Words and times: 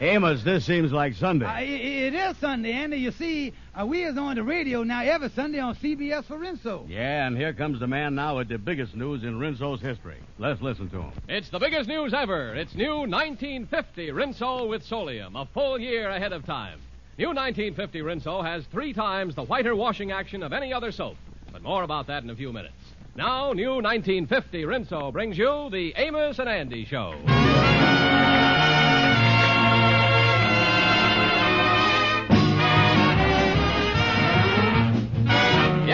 Amos, 0.00 0.42
this 0.42 0.66
seems 0.66 0.92
like 0.92 1.14
Sunday. 1.14 1.46
Uh, 1.46 1.60
it, 1.60 2.12
it 2.12 2.14
is 2.14 2.36
Sunday, 2.38 2.72
Andy. 2.72 2.96
You 2.96 3.12
see, 3.12 3.52
uh, 3.78 3.86
we 3.86 4.02
is 4.02 4.18
on 4.18 4.34
the 4.34 4.42
radio 4.42 4.82
now 4.82 5.02
every 5.02 5.30
Sunday 5.30 5.60
on 5.60 5.76
CBS 5.76 6.24
for 6.24 6.36
Rinso. 6.36 6.84
Yeah, 6.88 7.26
and 7.26 7.36
here 7.36 7.52
comes 7.52 7.78
the 7.78 7.86
man 7.86 8.16
now 8.16 8.38
with 8.38 8.48
the 8.48 8.58
biggest 8.58 8.96
news 8.96 9.22
in 9.22 9.38
Rinso's 9.38 9.80
history. 9.80 10.18
Let's 10.38 10.60
listen 10.60 10.90
to 10.90 11.02
him. 11.02 11.12
It's 11.28 11.48
the 11.48 11.60
biggest 11.60 11.88
news 11.88 12.12
ever. 12.12 12.54
It's 12.56 12.74
new 12.74 13.06
1950 13.06 14.08
Rinso 14.08 14.68
with 14.68 14.82
Solium, 14.84 15.40
a 15.40 15.46
full 15.46 15.78
year 15.78 16.10
ahead 16.10 16.32
of 16.32 16.44
time. 16.44 16.80
New 17.16 17.28
1950 17.28 18.00
Rinso 18.00 18.44
has 18.44 18.64
three 18.66 18.92
times 18.92 19.36
the 19.36 19.44
whiter 19.44 19.76
washing 19.76 20.10
action 20.10 20.42
of 20.42 20.52
any 20.52 20.72
other 20.72 20.90
soap. 20.90 21.16
But 21.52 21.62
more 21.62 21.84
about 21.84 22.08
that 22.08 22.24
in 22.24 22.30
a 22.30 22.36
few 22.36 22.52
minutes. 22.52 22.74
Now, 23.14 23.52
new 23.52 23.74
1950 23.74 24.64
Rinso 24.64 25.12
brings 25.12 25.38
you 25.38 25.68
the 25.70 25.94
Amos 25.96 26.40
and 26.40 26.48
Andy 26.48 26.84
Show. 26.84 27.14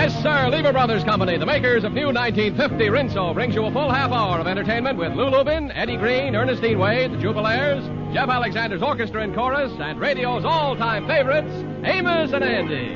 Yes, 0.00 0.22
sir. 0.22 0.48
Lever 0.48 0.72
Brothers 0.72 1.04
Company, 1.04 1.36
the 1.36 1.44
makers 1.44 1.84
of 1.84 1.92
new 1.92 2.06
1950 2.06 2.88
Rinso, 2.88 3.34
brings 3.34 3.54
you 3.54 3.66
a 3.66 3.70
full 3.70 3.90
half 3.90 4.10
hour 4.10 4.38
of 4.38 4.46
entertainment 4.46 4.96
with 4.96 5.12
Lou 5.12 5.28
Lubin, 5.28 5.70
Eddie 5.72 5.98
Green, 5.98 6.34
Ernestine 6.34 6.78
Wade, 6.78 7.12
the 7.12 7.18
Jubilaires, 7.18 7.84
Jeff 8.14 8.30
Alexander's 8.30 8.80
orchestra 8.80 9.22
and 9.22 9.34
chorus, 9.34 9.70
and 9.78 10.00
radio's 10.00 10.42
all-time 10.42 11.06
favorites, 11.06 11.52
Amos 11.84 12.32
and 12.32 12.42
Andy. 12.42 12.94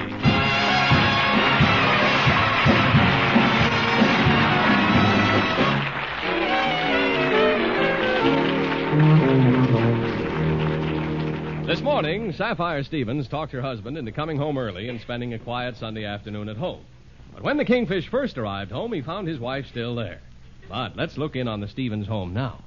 This 11.66 11.82
morning, 11.82 12.32
Sapphire 12.32 12.82
Stevens 12.82 13.28
talked 13.28 13.52
her 13.52 13.60
husband 13.60 13.98
into 13.98 14.10
coming 14.10 14.38
home 14.38 14.56
early 14.56 14.88
and 14.88 14.98
spending 15.02 15.34
a 15.34 15.38
quiet 15.38 15.76
Sunday 15.76 16.06
afternoon 16.06 16.48
at 16.48 16.56
home. 16.56 16.80
But 17.34 17.42
when 17.42 17.56
the 17.56 17.64
Kingfish 17.64 18.08
first 18.08 18.38
arrived 18.38 18.70
home, 18.70 18.92
he 18.92 19.02
found 19.02 19.26
his 19.26 19.38
wife 19.38 19.66
still 19.66 19.94
there. 19.96 20.20
But 20.68 20.96
let's 20.96 21.18
look 21.18 21.36
in 21.36 21.48
on 21.48 21.60
the 21.60 21.68
Stevens 21.68 22.06
home 22.06 22.32
now. 22.32 22.60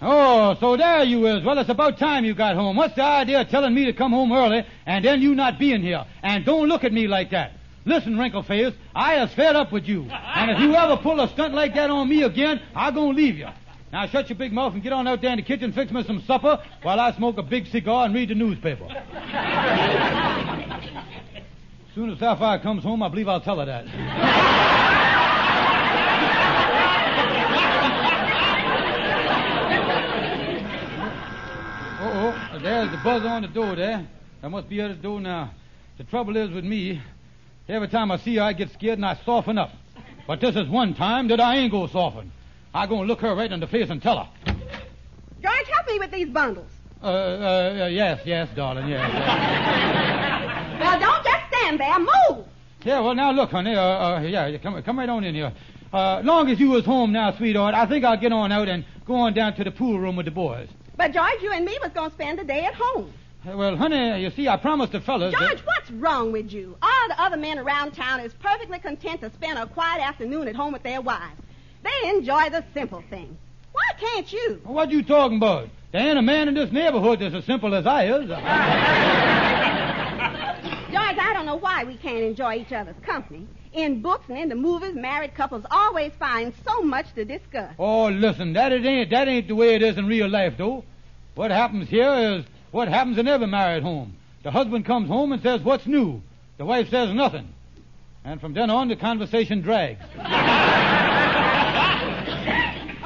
Oh, 0.00 0.54
so 0.60 0.76
there 0.76 1.02
you 1.02 1.26
is. 1.26 1.44
Well, 1.44 1.58
it's 1.58 1.68
about 1.68 1.98
time 1.98 2.24
you 2.24 2.32
got 2.34 2.54
home. 2.54 2.76
What's 2.76 2.94
the 2.94 3.02
idea 3.02 3.40
of 3.40 3.48
telling 3.48 3.74
me 3.74 3.86
to 3.86 3.92
come 3.92 4.12
home 4.12 4.32
early 4.32 4.64
and 4.86 5.04
then 5.04 5.20
you 5.20 5.34
not 5.34 5.58
being 5.58 5.82
here? 5.82 6.04
And 6.22 6.44
don't 6.44 6.68
look 6.68 6.84
at 6.84 6.92
me 6.92 7.08
like 7.08 7.30
that. 7.30 7.54
Listen, 7.84 8.14
Wrinkleface, 8.14 8.74
I 8.94 9.20
is 9.24 9.34
fed 9.34 9.56
up 9.56 9.72
with 9.72 9.88
you. 9.88 10.08
And 10.38 10.52
if 10.52 10.60
you 10.60 10.74
ever 10.76 10.96
pull 10.98 11.20
a 11.20 11.28
stunt 11.30 11.52
like 11.52 11.74
that 11.74 11.90
on 11.90 12.08
me 12.08 12.22
again, 12.22 12.60
I'm 12.76 12.94
gonna 12.94 13.08
leave 13.08 13.36
you. 13.36 13.48
Now 13.92 14.06
shut 14.06 14.28
your 14.28 14.38
big 14.38 14.52
mouth 14.52 14.74
and 14.74 14.82
get 14.82 14.92
on 14.92 15.08
out 15.08 15.20
there 15.20 15.32
in 15.32 15.38
the 15.38 15.42
kitchen 15.42 15.64
and 15.64 15.74
fix 15.74 15.90
me 15.90 16.04
some 16.04 16.22
supper 16.26 16.62
while 16.82 17.00
I 17.00 17.12
smoke 17.16 17.38
a 17.38 17.42
big 17.42 17.66
cigar 17.66 18.04
and 18.04 18.14
read 18.14 18.28
the 18.28 18.36
newspaper. 18.36 18.84
as 21.98 22.00
soon 22.00 22.10
as 22.10 22.18
Sapphire 22.20 22.60
comes 22.60 22.84
home, 22.84 23.02
I 23.02 23.08
believe 23.08 23.26
I'll 23.26 23.40
tell 23.40 23.58
her 23.58 23.66
that. 23.66 23.84
Oh, 32.00 32.32
oh, 32.52 32.58
there's 32.60 32.90
the 32.92 32.96
buzzer 32.98 33.26
on 33.26 33.42
the 33.42 33.48
door 33.48 33.74
there. 33.74 34.06
I 34.40 34.48
must 34.48 34.68
be 34.68 34.80
at 34.80 34.88
the 34.88 34.94
door 34.94 35.20
now. 35.20 35.50
The 35.98 36.04
trouble 36.04 36.36
is 36.36 36.48
with 36.50 36.64
me, 36.64 37.02
every 37.68 37.88
time 37.88 38.12
I 38.12 38.18
see 38.18 38.36
her, 38.36 38.42
I 38.44 38.52
get 38.52 38.70
scared 38.70 38.98
and 38.98 39.04
I 39.04 39.18
soften 39.24 39.58
up. 39.58 39.72
But 40.28 40.40
this 40.40 40.54
is 40.54 40.68
one 40.68 40.94
time 40.94 41.26
that 41.28 41.40
I 41.40 41.56
ain't 41.56 41.72
gonna 41.72 41.90
soften. 41.90 42.30
I 42.72 42.86
gonna 42.86 43.08
look 43.08 43.20
her 43.20 43.34
right 43.34 43.50
in 43.50 43.58
the 43.58 43.66
face 43.66 43.90
and 43.90 44.00
tell 44.00 44.18
her. 44.18 44.28
George, 45.42 45.66
help 45.66 45.88
me 45.88 45.98
with 45.98 46.12
these 46.12 46.28
bundles. 46.28 46.70
Uh, 47.02 47.06
uh, 47.06 47.78
uh 47.82 47.86
yes, 47.88 48.20
yes, 48.24 48.48
darling, 48.54 48.88
yes. 48.88 49.10
yes. 49.12 50.14
Stand 51.76 51.80
there. 51.80 51.98
Move. 51.98 52.46
yeah, 52.84 53.00
well, 53.00 53.14
now 53.14 53.30
look, 53.32 53.50
honey, 53.50 53.74
uh, 53.74 53.80
uh, 53.82 54.20
yeah, 54.20 54.56
come, 54.58 54.82
come 54.82 54.98
right 54.98 55.08
on 55.08 55.24
in 55.24 55.34
here. 55.34 55.52
Uh, 55.92 56.20
long 56.24 56.50
as 56.50 56.58
you 56.60 56.70
was 56.70 56.84
home 56.84 57.12
now, 57.12 57.32
sweetheart, 57.36 57.74
I 57.74 57.86
think 57.86 58.04
I'll 58.04 58.16
get 58.20 58.32
on 58.32 58.52
out 58.52 58.68
and 58.68 58.84
go 59.06 59.14
on 59.16 59.34
down 59.34 59.54
to 59.56 59.64
the 59.64 59.70
pool 59.70 59.98
room 59.98 60.16
with 60.16 60.24
the 60.26 60.30
boys. 60.32 60.68
But 60.96 61.12
George, 61.12 61.42
you 61.42 61.52
and 61.52 61.64
me 61.64 61.78
was 61.82 61.92
going 61.92 62.10
to 62.10 62.14
spend 62.14 62.38
the 62.38 62.44
day 62.44 62.64
at 62.64 62.74
home. 62.74 63.12
Uh, 63.46 63.56
Well, 63.56 63.76
honey, 63.76 64.22
you 64.22 64.30
see, 64.30 64.48
I 64.48 64.56
promised 64.56 64.92
the 64.92 65.00
fellas. 65.00 65.32
that- 65.32 65.40
George, 65.40 65.60
what's 65.66 65.90
wrong 65.90 66.32
with 66.32 66.52
you? 66.52 66.76
All 66.82 67.08
the 67.08 67.20
other 67.20 67.36
men 67.36 67.58
around 67.58 67.92
town 67.92 68.20
is 68.20 68.32
perfectly 68.34 68.78
content 68.78 69.20
to 69.20 69.30
spend 69.32 69.58
a 69.58 69.66
quiet 69.66 70.02
afternoon 70.02 70.48
at 70.48 70.56
home 70.56 70.72
with 70.72 70.82
their 70.82 71.00
wives. 71.02 71.40
They 71.82 72.08
enjoy 72.08 72.48
the 72.50 72.64
simple 72.74 73.02
things. 73.10 73.36
Why 73.72 73.84
can't 74.00 74.32
you? 74.32 74.60
What 74.64 74.88
are 74.88 74.92
you 74.92 75.02
talking 75.02 75.36
about? 75.36 75.68
There 75.92 76.02
ain't 76.06 76.18
a 76.18 76.22
man 76.22 76.48
in 76.48 76.54
this 76.54 76.72
neighborhood 76.72 77.20
that's 77.20 77.34
as 77.34 77.44
simple 77.44 77.74
as 77.74 77.86
I 77.86 78.04
is. 78.06 78.28
Don't 81.38 81.46
know 81.46 81.54
why 81.54 81.84
we 81.84 81.96
can't 81.96 82.24
enjoy 82.24 82.56
each 82.56 82.72
other's 82.72 82.96
company. 83.06 83.46
In 83.72 84.02
books 84.02 84.24
and 84.28 84.36
in 84.36 84.48
the 84.48 84.56
movies, 84.56 84.96
married 84.96 85.36
couples 85.36 85.64
always 85.70 86.10
find 86.18 86.52
so 86.66 86.82
much 86.82 87.14
to 87.14 87.24
discuss. 87.24 87.72
oh, 87.78 88.08
listen, 88.08 88.54
that 88.54 88.72
it 88.72 88.84
ain't 88.84 89.10
that 89.10 89.28
ain't 89.28 89.46
the 89.46 89.54
way 89.54 89.76
it 89.76 89.82
is 89.82 89.96
in 89.96 90.08
real 90.08 90.28
life, 90.28 90.54
though. 90.58 90.82
What 91.36 91.52
happens 91.52 91.88
here 91.88 92.12
is 92.12 92.44
what 92.72 92.88
happens 92.88 93.18
in 93.18 93.28
every 93.28 93.46
married 93.46 93.84
home. 93.84 94.16
The 94.42 94.50
husband 94.50 94.84
comes 94.84 95.06
home 95.08 95.30
and 95.30 95.40
says, 95.40 95.60
"What's 95.62 95.86
new?" 95.86 96.20
The 96.56 96.64
wife 96.64 96.88
says 96.88 97.14
nothing, 97.14 97.48
and 98.24 98.40
from 98.40 98.52
then 98.52 98.68
on 98.68 98.88
the 98.88 98.96
conversation 98.96 99.60
drags. 99.60 100.04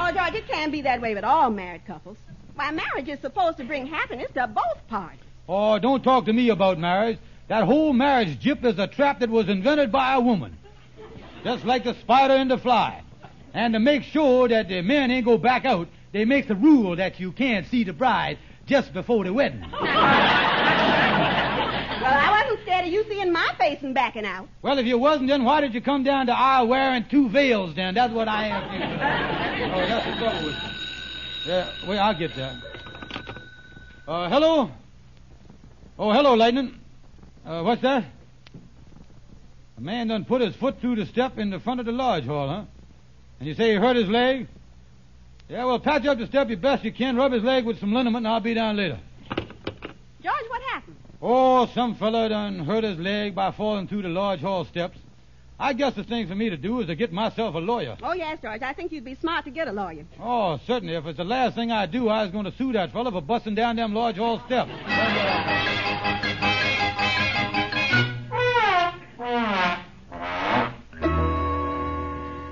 Oh, 0.05 0.11
George, 0.11 0.35
it 0.35 0.49
can't 0.49 0.73
be 0.73 0.81
that 0.83 1.01
way 1.01 1.15
with 1.15 1.23
all 1.23 1.51
married 1.51 1.87
couples. 1.87 2.17
Why, 2.55 2.71
marriage 2.73 3.09
is 3.09 3.21
supposed 3.21 3.59
to 3.59 3.65
bring 3.65 3.87
happiness 3.87 4.31
to 4.35 4.47
both 4.49 4.89
parties. 4.89 5.21
Oh, 5.49 5.79
don't 5.79 6.03
talk 6.03 6.25
to 6.25 6.33
me 6.33 6.49
about 6.49 6.79
marriage. 6.79 7.19
That 7.53 7.65
whole 7.65 7.93
marriage 7.93 8.41
jip 8.41 8.65
is 8.65 8.79
a 8.79 8.87
trap 8.87 9.21
that 9.21 9.29
was 9.29 9.47
invented 9.47 9.93
by 9.93 10.15
a 10.15 10.21
woman. 10.23 10.57
Just 11.45 11.67
like 11.67 11.85
the 11.85 11.93
spider 12.01 12.33
and 12.33 12.51
the 12.51 12.57
fly. 12.57 13.03
And 13.53 13.75
to 13.75 13.79
make 13.79 14.05
sure 14.05 14.49
that 14.49 14.69
the 14.69 14.81
men 14.81 15.11
ain't 15.11 15.27
go 15.27 15.37
back 15.37 15.67
out, 15.67 15.87
they 16.13 16.25
make 16.25 16.49
the 16.49 16.55
rule 16.55 16.97
that 16.97 17.21
you 17.21 17.31
can't 17.31 17.67
see 17.67 17.85
the 17.85 17.93
bride 17.93 18.39
just 18.65 18.95
before 18.95 19.25
the 19.25 19.35
wedding. 19.35 19.61
Well, 22.03 22.19
I 22.19 22.43
wasn't 22.43 22.63
scared 22.63 22.87
of 22.87 22.93
you 22.93 23.05
seeing 23.09 23.33
my 23.33 23.55
face 23.59 23.79
and 23.83 23.95
backing 23.95 24.25
out. 24.25 24.49
Well, 24.63 24.77
if 24.79 24.87
you 24.87 24.99
wasn't, 24.99 25.29
then 25.29 25.45
why 25.45 25.61
did 25.61 25.73
you 25.73 25.81
come 25.81 26.03
down 26.03 26.27
to 26.27 26.33
I 26.33 26.63
wearing 26.63 27.05
two 27.09 27.29
veils 27.29 27.77
then? 27.77 27.95
That's 27.95 28.13
what 28.13 28.27
I 28.27 28.47
am 28.47 28.71
thinking. 28.71 28.91
Oh, 29.73 29.87
that's 29.87 30.07
the 30.07 30.17
trouble 30.17 30.47
with 30.47 30.57
Yeah, 31.47 31.71
wait, 31.87 31.99
I'll 31.99 32.19
get 32.19 32.35
that. 32.35 32.57
Uh, 34.09 34.29
hello? 34.29 34.73
Oh, 35.97 36.11
hello, 36.11 36.35
Lightning. 36.35 36.82
Uh, 37.45 37.63
what's 37.63 37.83
that? 37.83 38.05
A 39.77 39.81
man 39.81 40.09
done 40.09 40.25
put 40.25 40.41
his 40.41 40.55
foot 40.57 40.81
through 40.81 40.97
the 40.97 41.07
step 41.07 41.39
in 41.39 41.51
the 41.51 41.59
front 41.59 41.81
of 41.81 41.87
the 41.87 41.93
lodge 41.93 42.25
hall, 42.25 42.49
huh? 42.49 42.65
And 43.41 43.49
you 43.49 43.55
say 43.55 43.73
he 43.73 43.77
hurt 43.77 43.97
his 43.97 44.09
leg? 44.09 44.47
Yeah, 45.49 45.65
well, 45.65 45.81
patch 45.81 46.07
up 46.07 46.19
the 46.19 46.27
step 46.27 46.49
your 46.49 46.59
best 46.59 46.85
you 46.85 46.93
can, 46.93 47.17
rub 47.17 47.33
his 47.33 47.43
leg 47.43 47.65
with 47.65 47.81
some 47.81 47.93
liniment, 47.93 48.25
and 48.25 48.29
I'll 48.29 48.41
be 48.41 48.55
down 48.55 48.77
later. 48.77 49.01
George, 50.23 50.45
what 50.49 50.63
happened? 50.71 50.97
Oh, 51.21 51.67
some 51.75 51.97
fella 51.97 52.29
done 52.29 52.61
hurt 52.61 52.85
his 52.85 52.99
leg 52.99 53.35
by 53.35 53.51
falling 53.51 53.89
through 53.89 54.03
the 54.03 54.09
lodge 54.09 54.41
hall 54.41 54.65
steps. 54.65 54.99
I 55.59 55.73
guess 55.73 55.95
the 55.95 56.05
thing 56.05 56.27
for 56.29 56.35
me 56.35 56.51
to 56.51 56.57
do 56.57 56.81
is 56.81 56.87
to 56.87 56.95
get 56.95 57.13
myself 57.13 57.55
a 57.55 57.59
lawyer. 57.59 57.97
Oh, 58.03 58.15
yes, 58.15 58.39
George. 58.43 58.63
I 58.63 58.73
think 58.73 58.91
you'd 58.93 59.05
be 59.05 59.15
smart 59.17 59.45
to 59.45 59.51
get 59.51 59.69
a 59.69 59.73
lawyer. 59.73 60.05
Oh, 60.21 60.59
certainly. 60.67 60.95
If 60.95 61.07
it's 61.07 61.19
the 61.19 61.25
last 61.25 61.55
thing 61.55 61.71
I 61.71 61.87
do, 61.87 62.09
I 62.09 62.23
was 62.23 62.33
going 62.33 62.47
to 62.47 62.53
sue 62.57 62.73
that 62.73 62.93
fella 62.93 63.13
for 63.13 63.23
busting 63.23 63.55
down 63.55 63.77
them 63.77 63.95
lodge 63.95 64.17
hall 64.17 64.43
steps. 64.47 64.71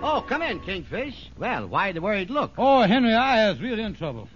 Oh, 0.02 0.24
come 0.26 0.42
in, 0.42 0.60
Kingfish. 0.60 1.30
Well, 1.38 1.68
why 1.68 1.92
the 1.92 2.00
worried 2.00 2.30
look? 2.30 2.52
Oh, 2.56 2.82
Henry, 2.82 3.12
I 3.12 3.50
is 3.50 3.60
really 3.60 3.82
in 3.82 3.94
trouble. 3.94 4.28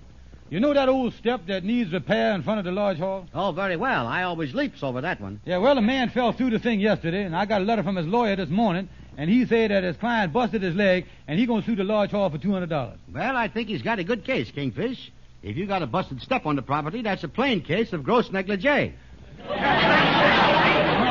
You 0.50 0.60
know 0.60 0.74
that 0.74 0.90
old 0.90 1.14
step 1.14 1.46
that 1.46 1.64
needs 1.64 1.90
repair 1.92 2.34
in 2.34 2.42
front 2.42 2.58
of 2.58 2.66
the 2.66 2.70
lodge 2.70 2.98
hall? 2.98 3.26
Oh, 3.34 3.52
very 3.52 3.76
well. 3.76 4.06
I 4.06 4.24
always 4.24 4.54
leaps 4.54 4.82
over 4.82 5.00
that 5.00 5.20
one. 5.20 5.40
Yeah, 5.46 5.56
well, 5.58 5.78
a 5.78 5.82
man 5.82 6.10
fell 6.10 6.32
through 6.32 6.50
the 6.50 6.58
thing 6.58 6.80
yesterday, 6.80 7.24
and 7.24 7.34
I 7.34 7.46
got 7.46 7.62
a 7.62 7.64
letter 7.64 7.82
from 7.82 7.96
his 7.96 8.06
lawyer 8.06 8.36
this 8.36 8.50
morning, 8.50 8.90
and 9.16 9.30
he 9.30 9.46
said 9.46 9.70
that 9.70 9.82
his 9.82 9.96
client 9.96 10.34
busted 10.34 10.60
his 10.60 10.74
leg, 10.74 11.06
and 11.26 11.38
he 11.38 11.46
going 11.46 11.62
to 11.62 11.66
sue 11.66 11.76
the 11.76 11.84
lodge 11.84 12.10
hall 12.10 12.28
for 12.28 12.36
$200. 12.38 12.98
Well, 13.12 13.36
I 13.36 13.48
think 13.48 13.68
he's 13.68 13.82
got 13.82 13.98
a 13.98 14.04
good 14.04 14.24
case, 14.24 14.50
Kingfish. 14.50 15.10
If 15.42 15.56
you 15.56 15.66
got 15.66 15.82
a 15.82 15.86
busted 15.86 16.20
step 16.20 16.44
on 16.44 16.56
the 16.56 16.62
property, 16.62 17.00
that's 17.02 17.24
a 17.24 17.28
plain 17.28 17.62
case 17.62 17.92
of 17.94 18.04
gross 18.04 18.30
negligee. 18.30 18.92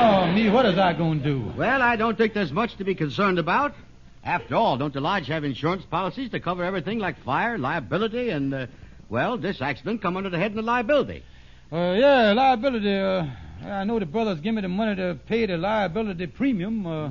Oh, 0.05 0.27
me, 0.27 0.50
what 0.50 0.65
is 0.65 0.77
I 0.77 0.91
going 0.94 1.19
to 1.19 1.23
do? 1.25 1.53
Well, 1.57 1.81
I 1.81 1.95
don't 1.95 2.17
think 2.17 2.33
there's 2.33 2.51
much 2.51 2.75
to 2.75 2.83
be 2.83 2.94
concerned 2.94 3.39
about. 3.39 3.73
After 4.21 4.55
all, 4.55 4.77
don't 4.77 4.94
the 4.94 5.00
lodge 5.00 5.27
have 5.27 5.45
insurance 5.45 5.85
policies 5.89 6.29
to 6.31 6.41
cover 6.41 6.63
everything 6.65 7.00
like 7.00 7.23
fire, 7.23 7.57
liability, 7.57 8.29
and, 8.29 8.53
uh, 8.53 8.67
well, 9.09 9.38
this 9.38 9.61
accident 9.61 10.01
come 10.01 10.17
under 10.17 10.29
the 10.29 10.38
head 10.38 10.57
of 10.57 10.65
liability. 10.65 11.23
Uh, 11.71 11.95
yeah, 11.97 12.33
liability. 12.33 12.94
Uh, 12.94 13.25
I 13.65 13.85
know 13.85 13.97
the 13.97 14.05
brothers 14.05 14.41
give 14.41 14.53
me 14.53 14.61
the 14.61 14.67
money 14.67 14.97
to 14.97 15.17
pay 15.25 15.45
the 15.45 15.55
liability 15.55 16.27
premium. 16.27 16.85
Uh, 16.85 17.09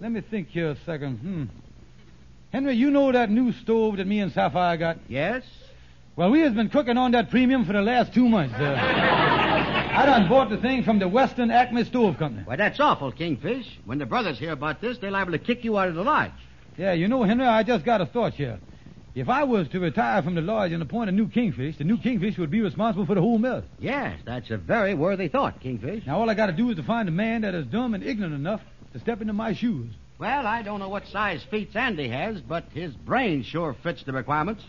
Let 0.00 0.12
me 0.12 0.20
think 0.20 0.50
here 0.50 0.70
a 0.70 0.76
second. 0.86 1.18
Hmm. 1.18 1.44
Henry, 2.52 2.74
you 2.74 2.92
know 2.92 3.10
that 3.10 3.28
new 3.28 3.52
stove 3.52 3.96
that 3.96 4.06
me 4.06 4.20
and 4.20 4.32
Sapphire 4.32 4.76
got? 4.76 4.98
Yes? 5.08 5.42
Well, 6.14 6.30
we 6.30 6.40
has 6.40 6.52
been 6.52 6.68
cooking 6.68 6.96
on 6.96 7.10
that 7.12 7.30
premium 7.30 7.64
for 7.64 7.72
the 7.72 7.82
last 7.82 8.14
two 8.14 8.28
months. 8.28 8.54
Uh, 8.54 9.46
I 9.92 10.06
done 10.06 10.28
bought 10.28 10.50
the 10.50 10.56
thing 10.56 10.82
from 10.84 10.98
the 10.98 11.08
Western 11.08 11.50
Acme 11.50 11.84
Stove 11.84 12.16
Company. 12.16 12.42
Why, 12.44 12.56
that's 12.56 12.78
awful, 12.80 13.12
Kingfish. 13.12 13.66
When 13.84 13.98
the 13.98 14.06
brothers 14.06 14.38
hear 14.38 14.52
about 14.52 14.80
this, 14.80 14.98
they're 14.98 15.10
liable 15.10 15.32
to 15.32 15.38
kick 15.38 15.64
you 15.64 15.76
out 15.76 15.88
of 15.88 15.94
the 15.94 16.04
lodge. 16.04 16.30
Yeah, 16.78 16.92
you 16.92 17.08
know, 17.08 17.22
Henry, 17.24 17.44
I 17.44 17.62
just 17.64 17.84
got 17.84 18.00
a 18.00 18.06
thought 18.06 18.34
here. 18.34 18.60
If 19.14 19.28
I 19.28 19.42
was 19.44 19.68
to 19.70 19.80
retire 19.80 20.22
from 20.22 20.36
the 20.36 20.40
lodge 20.40 20.70
and 20.70 20.80
appoint 20.82 21.10
a 21.10 21.12
new 21.12 21.28
kingfish, 21.28 21.76
the 21.76 21.84
new 21.84 21.98
kingfish 21.98 22.38
would 22.38 22.50
be 22.50 22.60
responsible 22.60 23.04
for 23.06 23.16
the 23.16 23.20
whole 23.20 23.38
mess. 23.38 23.64
Yes, 23.80 24.20
that's 24.24 24.50
a 24.50 24.56
very 24.56 24.94
worthy 24.94 25.26
thought, 25.26 25.60
Kingfish. 25.60 26.06
Now, 26.06 26.20
all 26.20 26.30
I 26.30 26.34
got 26.34 26.46
to 26.46 26.52
do 26.52 26.70
is 26.70 26.76
to 26.76 26.84
find 26.84 27.08
a 27.08 27.12
man 27.12 27.42
that 27.42 27.54
is 27.54 27.66
dumb 27.66 27.92
and 27.94 28.04
ignorant 28.04 28.34
enough 28.34 28.60
to 28.92 29.00
step 29.00 29.20
into 29.20 29.32
my 29.32 29.52
shoes. 29.52 29.92
Well, 30.18 30.46
I 30.46 30.62
don't 30.62 30.78
know 30.78 30.88
what 30.88 31.08
size 31.08 31.42
feet 31.50 31.72
Sandy 31.72 32.08
has, 32.08 32.40
but 32.40 32.66
his 32.72 32.94
brain 32.94 33.42
sure 33.42 33.74
fits 33.82 34.04
the 34.04 34.12
requirements. 34.12 34.62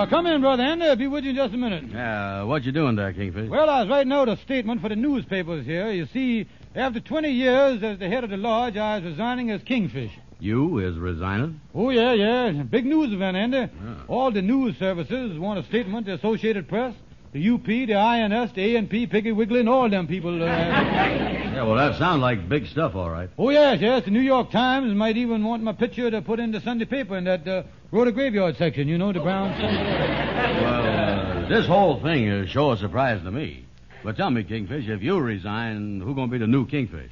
Uh, 0.00 0.06
come 0.06 0.26
in, 0.26 0.40
Brother 0.40 0.62
Andy. 0.62 0.86
I'll 0.86 0.96
be 0.96 1.08
with 1.08 1.24
you 1.24 1.30
in 1.30 1.36
just 1.36 1.52
a 1.52 1.58
minute. 1.58 1.94
Uh, 1.94 2.46
what 2.46 2.64
you 2.64 2.72
doing 2.72 2.96
there, 2.96 3.12
Kingfish? 3.12 3.50
Well, 3.50 3.68
I 3.68 3.82
was 3.82 3.90
writing 3.90 4.10
out 4.12 4.30
a 4.30 4.38
statement 4.38 4.80
for 4.80 4.88
the 4.88 4.96
newspapers 4.96 5.66
here. 5.66 5.90
You 5.90 6.06
see, 6.06 6.46
after 6.74 7.00
20 7.00 7.30
years 7.30 7.82
as 7.82 7.98
the 7.98 8.08
head 8.08 8.24
of 8.24 8.30
the 8.30 8.38
lodge, 8.38 8.78
I 8.78 8.96
was 8.96 9.04
resigning 9.04 9.50
as 9.50 9.62
kingfish. 9.62 10.10
You 10.38 10.78
is 10.78 10.96
resigning? 10.96 11.60
Oh, 11.74 11.90
yeah, 11.90 12.14
yeah. 12.14 12.50
Big 12.62 12.86
news 12.86 13.12
event, 13.12 13.36
Andy. 13.36 13.70
All 14.08 14.30
the 14.30 14.40
news 14.40 14.78
services 14.78 15.38
want 15.38 15.58
a 15.58 15.64
statement, 15.64 16.06
the 16.06 16.14
Associated 16.14 16.66
Press, 16.66 16.94
the 17.32 17.50
UP, 17.50 17.64
the 17.64 17.94
INS, 17.94 18.52
the 18.52 18.76
A&P, 18.76 19.06
Piggly 19.06 19.34
Wiggly, 19.34 19.60
and 19.60 19.68
all 19.68 19.88
them 19.88 20.06
people. 20.06 20.42
Uh... 20.42 20.46
Yeah, 21.50 21.64
well, 21.64 21.74
that 21.74 21.98
sounds 21.98 22.22
like 22.22 22.48
big 22.48 22.66
stuff, 22.68 22.94
all 22.94 23.10
right. 23.10 23.28
oh, 23.36 23.50
yes, 23.50 23.80
yes. 23.80 24.04
The 24.04 24.12
New 24.12 24.20
York 24.20 24.50
Times 24.50 24.94
might 24.94 25.16
even 25.16 25.44
want 25.44 25.62
my 25.64 25.72
picture 25.72 26.08
to 26.10 26.22
put 26.22 26.38
in 26.38 26.52
the 26.52 26.60
Sunday 26.60 26.84
paper 26.84 27.16
in 27.18 27.24
that 27.24 27.46
uh, 27.46 27.64
Rhoda 27.90 28.12
Graveyard 28.12 28.56
section, 28.56 28.86
you 28.88 28.96
know, 28.96 29.12
the 29.12 29.20
brown. 29.20 29.50
Well, 30.40 31.44
uh, 31.44 31.48
this 31.48 31.66
whole 31.66 32.00
thing 32.00 32.26
is 32.26 32.50
sure 32.50 32.74
a 32.74 32.76
surprise 32.76 33.22
to 33.24 33.30
me. 33.30 33.66
But 34.02 34.16
tell 34.16 34.30
me, 34.30 34.42
Kingfish, 34.44 34.88
if 34.88 35.02
you 35.02 35.18
resign, 35.18 36.00
who 36.00 36.14
gonna 36.14 36.30
be 36.30 36.38
the 36.38 36.46
new 36.46 36.66
Kingfish? 36.66 37.10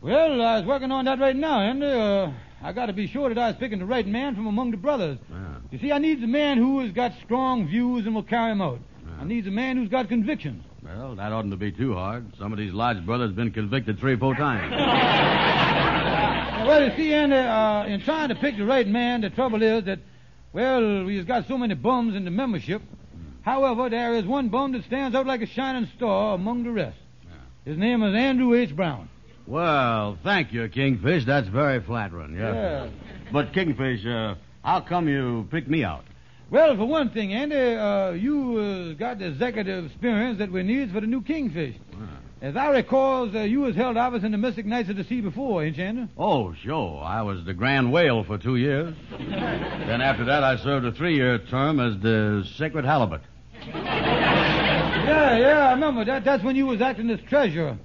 well, 0.00 0.40
I 0.42 0.58
was 0.58 0.66
working 0.66 0.90
on 0.90 1.04
that 1.04 1.18
right 1.18 1.36
now, 1.36 1.60
Andy. 1.60 1.86
Uh, 1.86 2.32
I 2.62 2.72
got 2.72 2.86
to 2.86 2.92
be 2.92 3.06
sure 3.06 3.28
that 3.28 3.38
I 3.38 3.48
was 3.48 3.56
picking 3.56 3.78
the 3.78 3.84
right 3.86 4.06
man 4.06 4.34
from 4.34 4.46
among 4.46 4.70
the 4.72 4.76
brothers. 4.76 5.18
Ah. 5.32 5.58
You 5.70 5.78
see, 5.78 5.92
I 5.92 5.98
needs 5.98 6.22
a 6.22 6.26
man 6.26 6.58
who 6.58 6.80
has 6.80 6.90
got 6.92 7.12
strong 7.24 7.68
views 7.68 8.06
and 8.06 8.14
will 8.14 8.22
carry 8.22 8.50
'em 8.50 8.60
out. 8.60 8.80
Needs 9.26 9.46
a 9.48 9.50
man 9.50 9.76
who's 9.76 9.88
got 9.88 10.08
convictions. 10.08 10.62
Well, 10.82 11.16
that 11.16 11.32
oughtn't 11.32 11.52
to 11.52 11.56
be 11.56 11.72
too 11.72 11.94
hard. 11.94 12.24
Some 12.38 12.52
of 12.52 12.58
these 12.58 12.72
lodge 12.72 13.04
brothers 13.04 13.32
been 13.32 13.50
convicted 13.50 13.98
three 13.98 14.12
or 14.14 14.18
four 14.18 14.34
times. 14.36 14.72
Well, 16.66 16.82
you 16.84 16.96
see, 16.96 17.12
Andy, 17.12 17.36
uh, 17.36 17.84
in 17.86 18.00
trying 18.02 18.28
to 18.30 18.34
pick 18.34 18.56
the 18.56 18.64
right 18.64 18.86
man, 18.86 19.20
the 19.20 19.30
trouble 19.30 19.62
is 19.62 19.84
that, 19.84 19.98
well, 20.52 21.04
we've 21.04 21.26
got 21.26 21.46
so 21.48 21.58
many 21.58 21.74
bums 21.74 22.14
in 22.14 22.24
the 22.24 22.30
membership. 22.30 22.82
However, 23.42 23.88
there 23.88 24.14
is 24.16 24.24
one 24.24 24.48
bum 24.48 24.72
that 24.72 24.84
stands 24.84 25.14
out 25.14 25.26
like 25.26 25.42
a 25.42 25.46
shining 25.46 25.88
star 25.96 26.34
among 26.34 26.64
the 26.64 26.70
rest. 26.70 26.98
His 27.64 27.76
name 27.78 28.02
is 28.02 28.14
Andrew 28.14 28.54
H. 28.54 28.74
Brown. 28.74 29.08
well, 29.46 30.18
thank 30.24 30.52
you, 30.52 30.68
Kingfish. 30.68 31.24
That's 31.24 31.48
very 31.48 31.80
flattering. 31.80 32.34
Yeah. 32.34 32.54
Yeah. 32.54 32.88
But 33.32 33.52
Kingfish, 33.52 34.04
uh, 34.06 34.34
how 34.64 34.80
come 34.80 35.08
you 35.08 35.46
picked 35.50 35.68
me 35.68 35.84
out? 35.84 36.04
Well, 36.48 36.76
for 36.76 36.84
one 36.84 37.10
thing, 37.10 37.32
Andy, 37.32 37.56
uh, 37.56 38.12
you 38.12 38.58
uh, 38.58 38.92
got 38.94 39.18
the 39.18 39.26
executive 39.26 39.86
experience 39.86 40.38
that 40.38 40.52
we 40.52 40.62
need 40.62 40.92
for 40.92 41.00
the 41.00 41.06
new 41.06 41.20
Kingfish. 41.20 41.74
As 42.40 42.54
I 42.54 42.68
recall, 42.68 43.34
uh, 43.36 43.42
you 43.42 43.60
was 43.60 43.74
held 43.74 43.96
office 43.96 44.22
in 44.22 44.30
the 44.30 44.38
Mystic 44.38 44.66
Knights 44.66 44.88
of 44.90 44.96
the 44.96 45.04
Sea 45.04 45.22
before, 45.22 45.64
ain't 45.64 45.76
you, 45.76 45.84
Andy? 45.84 46.08
Oh, 46.16 46.54
sure. 46.62 47.02
I 47.02 47.22
was 47.22 47.44
the 47.44 47.54
Grand 47.54 47.90
Whale 47.90 48.22
for 48.24 48.38
two 48.38 48.56
years. 48.56 48.94
then 49.18 50.00
after 50.00 50.24
that, 50.26 50.44
I 50.44 50.56
served 50.58 50.86
a 50.86 50.92
three-year 50.92 51.38
term 51.50 51.80
as 51.80 52.00
the 52.00 52.44
Sacred 52.56 52.84
Halibut. 52.84 53.22
Yeah, 53.64 55.38
yeah, 55.38 55.68
I 55.68 55.72
remember. 55.72 56.04
That, 56.04 56.24
that's 56.24 56.44
when 56.44 56.54
you 56.54 56.66
was 56.66 56.80
acting 56.80 57.10
as 57.10 57.20
treasurer. 57.28 57.76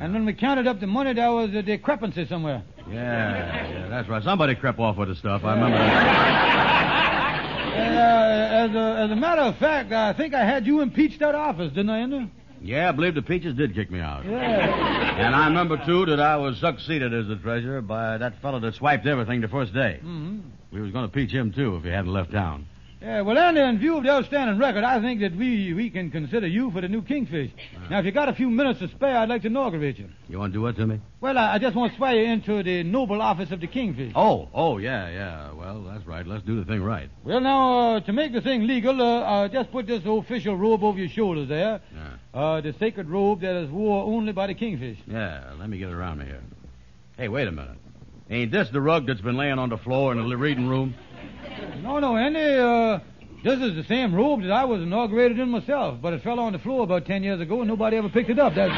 And 0.00 0.12
when 0.12 0.26
we 0.26 0.34
counted 0.34 0.66
up 0.66 0.80
the 0.80 0.86
money, 0.86 1.14
there 1.14 1.32
was 1.32 1.54
a 1.54 1.62
discrepancy 1.62 2.26
somewhere. 2.26 2.64
Yeah, 2.90 3.68
yeah, 3.70 3.88
that's 3.88 4.08
right. 4.08 4.22
Somebody 4.24 4.56
crept 4.56 4.78
off 4.78 4.96
with 4.96 5.08
the 5.08 5.14
stuff. 5.14 5.44
I 5.44 5.54
remember 5.54 5.78
that. 5.78 6.46
And, 7.72 7.96
uh, 7.96 8.70
as, 8.70 8.74
a, 8.74 9.00
as 9.04 9.10
a 9.10 9.16
matter 9.16 9.42
of 9.42 9.56
fact, 9.58 9.92
I 9.92 10.12
think 10.12 10.34
I 10.34 10.44
had 10.44 10.66
you 10.66 10.80
impeached 10.80 11.22
out 11.22 11.34
of 11.34 11.40
office, 11.40 11.68
didn't 11.72 11.90
I, 11.90 11.98
Andy? 12.00 12.30
Yeah, 12.62 12.88
I 12.90 12.92
believe 12.92 13.14
the 13.14 13.22
Peaches 13.22 13.54
did 13.54 13.74
kick 13.74 13.90
me 13.90 14.00
out. 14.00 14.24
Yeah. 14.24 14.98
And 15.20 15.34
I 15.36 15.48
remember, 15.48 15.76
too, 15.84 16.06
that 16.06 16.18
I 16.20 16.36
was 16.36 16.56
succeeded 16.58 17.12
as 17.12 17.26
the 17.26 17.36
treasurer 17.36 17.82
by 17.82 18.16
that 18.16 18.40
fellow 18.40 18.58
that 18.60 18.74
swiped 18.74 19.06
everything 19.06 19.42
the 19.42 19.48
first 19.48 19.74
day. 19.74 19.98
hmm 20.00 20.38
We 20.72 20.80
was 20.80 20.92
going 20.92 21.06
to 21.06 21.12
peach 21.12 21.30
him, 21.30 21.52
too, 21.52 21.76
if 21.76 21.84
he 21.84 21.90
hadn't 21.90 22.10
left 22.12 22.32
town. 22.32 22.66
Yeah, 23.02 23.22
well, 23.22 23.38
Andy, 23.38 23.62
in 23.62 23.78
view 23.78 23.96
of 23.96 24.02
the 24.04 24.10
outstanding 24.10 24.58
record, 24.58 24.84
I 24.84 25.00
think 25.00 25.20
that 25.20 25.34
we, 25.34 25.72
we 25.72 25.88
can 25.88 26.10
consider 26.10 26.46
you 26.46 26.70
for 26.70 26.82
the 26.82 26.88
new 26.88 27.00
Kingfish. 27.00 27.50
Now, 27.88 27.98
if 28.00 28.04
you 28.04 28.12
got 28.12 28.28
a 28.28 28.34
few 28.34 28.50
minutes 28.50 28.80
to 28.80 28.88
spare, 28.88 29.16
I'd 29.16 29.28
like 29.30 29.40
to 29.42 29.46
inaugurate 29.46 29.98
you. 29.98 30.10
You 30.28 30.38
want 30.38 30.52
to 30.52 30.58
do 30.58 30.62
what 30.62 30.76
to 30.76 30.86
me? 30.86 31.00
Well, 31.22 31.38
I, 31.38 31.54
I 31.54 31.58
just 31.58 31.74
want 31.74 31.92
to 31.92 31.96
swear 31.96 32.14
you 32.14 32.30
into 32.30 32.62
the 32.62 32.82
noble 32.82 33.22
office 33.22 33.50
of 33.52 33.60
the 33.60 33.68
Kingfish. 33.68 34.12
Oh, 34.14 34.50
oh, 34.52 34.76
yeah, 34.76 35.08
yeah. 35.08 35.52
Well, 35.52 35.82
that's 35.84 36.06
right. 36.06 36.26
Let's 36.26 36.44
do 36.44 36.62
the 36.62 36.66
thing 36.66 36.82
right. 36.82 37.08
Well, 37.24 37.40
now, 37.40 37.96
uh, 37.96 38.00
to 38.00 38.12
make 38.12 38.34
the 38.34 38.42
thing 38.42 38.66
legal, 38.66 39.00
uh, 39.00 39.20
uh, 39.20 39.48
just 39.48 39.72
put 39.72 39.86
this 39.86 40.02
official 40.04 40.56
robe 40.56 40.84
over 40.84 40.98
your 40.98 41.08
shoulders 41.08 41.48
there. 41.48 41.80
Yeah. 41.94 42.38
Uh, 42.38 42.60
the 42.60 42.74
sacred 42.78 43.08
robe 43.08 43.40
that 43.40 43.56
is 43.56 43.70
wore 43.70 44.04
only 44.04 44.32
by 44.32 44.46
the 44.46 44.54
Kingfish. 44.54 44.98
Yeah, 45.06 45.54
let 45.58 45.70
me 45.70 45.78
get 45.78 45.88
around 45.88 46.18
me 46.18 46.26
here. 46.26 46.42
Hey, 47.16 47.28
wait 47.28 47.48
a 47.48 47.52
minute. 47.52 47.78
Ain't 48.28 48.52
this 48.52 48.68
the 48.70 48.80
rug 48.80 49.06
that's 49.08 49.20
been 49.20 49.36
laying 49.36 49.58
on 49.58 49.70
the 49.70 49.78
floor 49.78 50.12
in 50.12 50.28
the 50.28 50.36
reading 50.36 50.68
room? 50.68 50.94
No, 51.82 51.98
no, 51.98 52.16
Andy, 52.16 52.40
uh, 52.40 52.98
this 53.42 53.58
is 53.60 53.74
the 53.74 53.84
same 53.84 54.14
robe 54.14 54.42
that 54.42 54.50
I 54.50 54.64
was 54.64 54.82
inaugurated 54.82 55.38
in 55.38 55.48
myself, 55.48 55.98
but 56.02 56.12
it 56.12 56.22
fell 56.22 56.38
on 56.38 56.52
the 56.52 56.58
floor 56.58 56.84
about 56.84 57.06
ten 57.06 57.22
years 57.22 57.40
ago 57.40 57.60
and 57.60 57.68
nobody 57.68 57.96
ever 57.96 58.08
picked 58.10 58.28
it 58.30 58.38
up. 58.38 58.54
That's 58.54 58.70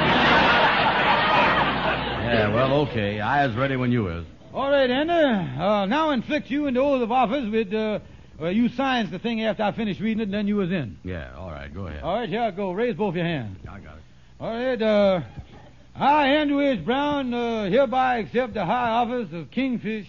Yeah, 2.33 2.55
well, 2.55 2.73
okay. 2.83 3.21
I 3.21 3.45
is 3.47 3.55
ready 3.57 3.77
when 3.77 3.91
you 3.93 4.09
is. 4.09 4.25
All 4.55 4.71
right, 4.71 4.89
Andy. 4.89 5.13
Uh, 5.13 5.87
now 5.87 6.11
inflict 6.11 6.51
you 6.51 6.67
into 6.67 6.81
oath 6.81 7.03
of 7.03 7.11
office 7.11 7.51
with, 7.51 7.75
uh, 7.75 7.99
uh, 8.41 8.49
you 8.49 8.69
signs 8.71 9.11
the 9.11 9.19
thing 9.19 9.43
after 9.45 9.65
I 9.65 9.73
finish 9.73 9.99
reading 10.01 10.21
it, 10.21 10.25
and 10.25 10.35
then 10.35 10.47
you 10.47 10.57
was 10.57 10.71
in. 10.71 10.97
Yeah, 11.03 11.35
all 11.37 11.51
right, 11.51 11.73
go 11.73 11.89
ahead. 11.89 12.03
All 12.03 12.21
right, 12.21 12.29
here 12.29 12.43
I 12.43 12.51
go. 12.53 12.73
Raise 12.73 12.95
both 12.95 13.17
your 13.17 13.25
hands. 13.25 13.59
I 13.69 13.81
got 13.81 13.97
it. 13.97 14.03
All 14.41 14.51
right, 14.53 14.81
uh, 14.81 15.21
I, 15.97 16.29
Andrew 16.29 16.61
H. 16.61 16.85
Brown, 16.85 17.35
uh, 17.35 17.65
hereby 17.69 18.19
accept 18.19 18.55
the 18.55 18.65
high 18.65 18.91
office 18.91 19.33
of 19.33 19.51
Kingfish, 19.51 20.07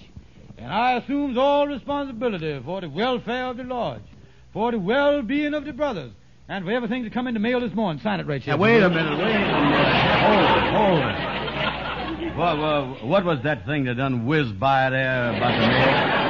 and 0.57 0.72
I 0.72 0.93
assumes 0.98 1.38
all 1.38 1.67
responsibility 1.67 2.62
for 2.63 2.81
the 2.81 2.89
welfare 2.89 3.45
of 3.45 3.57
the 3.57 3.63
lodge, 3.63 4.03
for 4.51 4.72
the 4.72 4.79
well-being 4.79 5.53
of 5.53 5.65
the 5.65 5.74
brothers, 5.74 6.12
and 6.48 6.65
for 6.65 6.72
everything 6.72 7.03
that 7.03 7.13
come 7.13 7.27
in 7.27 7.33
the 7.33 7.39
mail 7.39 7.60
this 7.60 7.74
morning. 7.74 8.01
Sign 8.01 8.19
it 8.19 8.27
right 8.27 8.41
here. 8.41 8.55
Now, 8.55 8.62
wait 8.62 8.83
a 8.83 8.89
minute, 8.89 9.17
wait 9.17 9.36
a 9.36 9.39
minute. 9.39 9.88
Hold 10.24 10.45
it, 10.57 10.74
hold 10.74 11.00
it. 11.00 12.38
What, 12.38 12.57
what, 12.57 13.05
what 13.05 13.25
was 13.25 13.39
that 13.43 13.65
thing 13.65 13.83
that 13.86 13.95
done 13.98 14.25
whizzed 14.25 14.60
by 14.60 14.89
there 14.89 15.29
about 15.36 15.51
the 15.51 15.67
mail? 15.67 16.24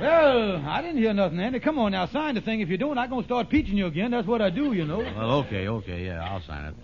Well, 0.00 0.64
I 0.68 0.80
didn't 0.80 0.98
hear 0.98 1.12
nothing, 1.12 1.40
Andy. 1.40 1.60
Come 1.60 1.78
on 1.78 1.92
now, 1.92 2.06
sign 2.06 2.34
the 2.36 2.40
thing. 2.40 2.60
If 2.60 2.68
you 2.68 2.76
don't, 2.76 2.98
I'm 2.98 3.10
going 3.10 3.22
to 3.22 3.26
start 3.28 3.48
peaching 3.50 3.76
you 3.76 3.86
again. 3.86 4.10
That's 4.12 4.28
what 4.28 4.40
I 4.40 4.50
do, 4.50 4.72
you 4.72 4.84
know. 4.84 4.98
Well, 4.98 5.32
okay, 5.46 5.68
okay, 5.68 6.04
yeah, 6.06 6.24
I'll 6.24 6.42
sign 6.42 6.66
it. 6.66 6.74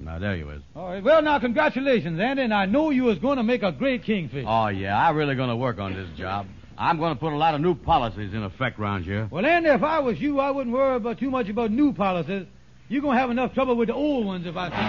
Now, 0.00 0.18
there 0.18 0.34
you 0.34 0.48
is. 0.50 0.62
All 0.74 0.88
right. 0.88 1.02
Well, 1.02 1.20
now, 1.22 1.38
congratulations, 1.38 2.18
Andy, 2.18 2.42
and 2.42 2.54
I 2.54 2.64
know 2.66 2.90
you 2.90 3.04
was 3.04 3.18
going 3.18 3.36
to 3.36 3.42
make 3.42 3.62
a 3.62 3.70
great 3.70 4.02
kingfish. 4.04 4.44
Oh, 4.48 4.68
yeah, 4.68 4.96
I'm 4.96 5.14
really 5.14 5.34
going 5.34 5.50
to 5.50 5.56
work 5.56 5.78
on 5.78 5.94
this 5.94 6.08
job. 6.18 6.46
I'm 6.78 6.98
going 6.98 7.14
to 7.14 7.20
put 7.20 7.34
a 7.34 7.36
lot 7.36 7.54
of 7.54 7.60
new 7.60 7.74
policies 7.74 8.32
in 8.32 8.42
effect 8.42 8.78
around 8.80 9.04
here. 9.04 9.28
Well, 9.30 9.44
Andy, 9.44 9.68
if 9.68 9.82
I 9.82 9.98
was 9.98 10.18
you, 10.18 10.40
I 10.40 10.50
wouldn't 10.50 10.74
worry 10.74 10.96
about 10.96 11.18
too 11.18 11.30
much 11.30 11.50
about 11.50 11.70
new 11.70 11.92
policies. 11.92 12.46
You're 12.88 13.02
going 13.02 13.16
to 13.16 13.20
have 13.20 13.30
enough 13.30 13.52
trouble 13.52 13.76
with 13.76 13.88
the 13.88 13.94
old 13.94 14.24
ones 14.24 14.46
if 14.46 14.56
I 14.56 14.70
think. 14.70 14.80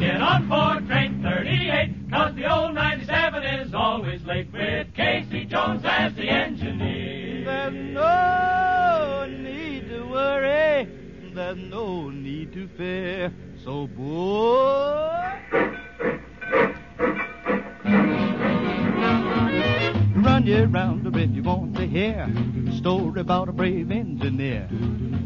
Get 0.00 0.20
on 0.20 0.48
board 0.48 0.86
train 0.88 1.22
38, 1.22 2.10
cause 2.10 2.34
the 2.34 2.52
old 2.52 2.74
97 2.74 3.42
is 3.44 3.74
always 3.74 4.22
late 4.24 4.52
with 4.52 4.94
Casey 4.94 5.44
Jones 5.44 5.82
as 5.84 6.14
the 6.14 6.28
engineer. 6.28 6.99
No 7.92 9.26
need 9.28 9.88
to 9.88 10.02
worry. 10.08 10.88
There's 11.34 11.58
no 11.58 12.08
need 12.10 12.52
to 12.52 12.68
fear. 12.76 13.32
So, 13.64 13.88
boy. 13.88 15.16
Run 20.16 20.46
you 20.46 20.64
round 20.66 21.04
the 21.04 21.10
bend 21.10 21.34
you 21.34 21.42
want 21.42 21.76
to 21.76 21.86
hear. 21.86 22.28
A 22.68 22.72
story 22.76 23.20
about 23.20 23.48
a 23.48 23.52
brave 23.52 23.90
engineer. 23.90 24.68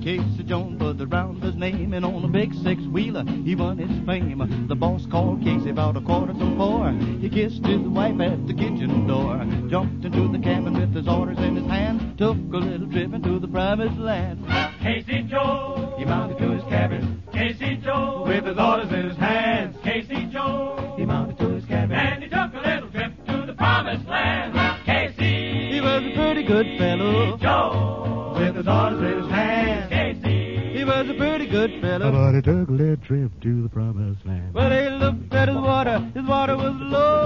Casey 0.02 0.42
Jones 0.44 0.80
was 0.80 1.00
around 1.00 1.42
his 1.42 1.54
name, 1.54 1.92
and 1.94 2.04
on 2.04 2.25
a 2.25 2.28
big 2.28 2.52
six-wheeler 2.54 3.25
he 3.44 3.54
won 3.54 3.78
his 3.78 4.06
fame. 4.06 4.66
The 4.68 4.75
boss 4.75 5.06
called 5.06 5.42
Casey 5.42 5.71
about 5.71 5.97
a 5.97 6.00
quarter 6.00 6.33
to 6.33 6.56
four. 6.56 6.90
He 7.21 7.28
kissed 7.30 7.64
his 7.64 7.80
wife 7.80 8.21
at 8.21 8.47
the 8.47 8.54
kitchen 8.54 9.06
door, 9.06 9.38
jumped 9.68 10.04
into 10.04 10.28
the 10.28 10.38
cabin 10.38 10.75
with 10.75 10.94
his 10.94 11.09
orders 11.09 11.38
in 11.38 11.56
his 11.56 11.66
hand, 11.66 12.03
took 12.16 12.37
a 12.52 12.56
little 12.56 12.90
trip 12.90 13.12
into 13.12 13.38
the 13.38 13.49
promised 13.49 13.99
land. 13.99 14.44
Casey 14.80 15.23
Joe, 15.23 15.94
He 15.99 16.04
mounted 16.04 16.38
to 16.38 16.50
his 16.50 16.62
cabin, 16.64 17.23
Casey 17.33 17.76
Joe, 17.83 18.25
with 18.26 18.44
his 18.44 18.59
orders 18.59 18.92
in 18.92 19.09
his 19.09 19.16
hands. 19.16 19.76
Casey 19.83 20.26
Joe, 20.33 20.94
He 20.97 21.04
mounted 21.04 21.38
to 21.38 21.49
his 21.50 21.64
cabin. 21.64 21.97
and 21.97 22.23
he 22.23 22.28
took 22.28 22.52
a 22.54 22.61
little 22.68 22.90
trip 22.90 23.12
to 23.26 23.47
the 23.47 23.54
promised 23.54 24.06
land. 24.06 24.54
Casey, 24.85 25.73
He 25.73 25.80
was 25.80 26.02
a 26.04 26.14
pretty 26.14 26.42
good 26.44 26.66
fellow, 26.78 27.37
Joe, 27.38 28.35
with 28.38 28.56
his 28.56 28.68
orders 28.68 29.00
in 29.12 29.23
his 29.23 29.30
hands. 29.30 29.88
Casey, 29.90 30.78
He 30.78 30.85
was 30.85 31.09
a 31.09 31.14
pretty 31.14 31.47
good 31.47 31.80
fellow. 31.80 32.12
But 32.12 32.35
he 32.35 32.42
took 32.42 32.68
a 32.68 32.73
little 32.73 32.97
trip 33.04 33.30
to 33.42 33.62
the 33.62 33.68
promised 33.68 34.25
land. 34.26 34.54
Well, 34.54 34.71
he 34.71 34.88
looked 35.04 35.33
at 35.35 35.49
his 35.49 35.56
water. 35.56 35.99
His 36.14 36.26
water 36.26 36.56
was 36.56 36.75
low. 36.78 37.24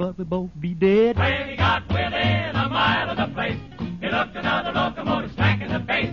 But 0.00 0.16
we 0.16 0.24
both 0.24 0.48
be 0.58 0.72
dead. 0.72 1.14
when 1.18 1.48
he 1.50 1.56
got 1.56 1.86
within 1.88 2.56
a 2.56 2.68
mile 2.70 3.10
of 3.10 3.18
the 3.18 3.34
place, 3.34 3.58
he 4.00 4.08
looked 4.08 4.34
another 4.34 4.72
locomotive 4.72 5.30
smack 5.32 5.60
in 5.60 5.70
the 5.70 5.80
face. 5.80 6.10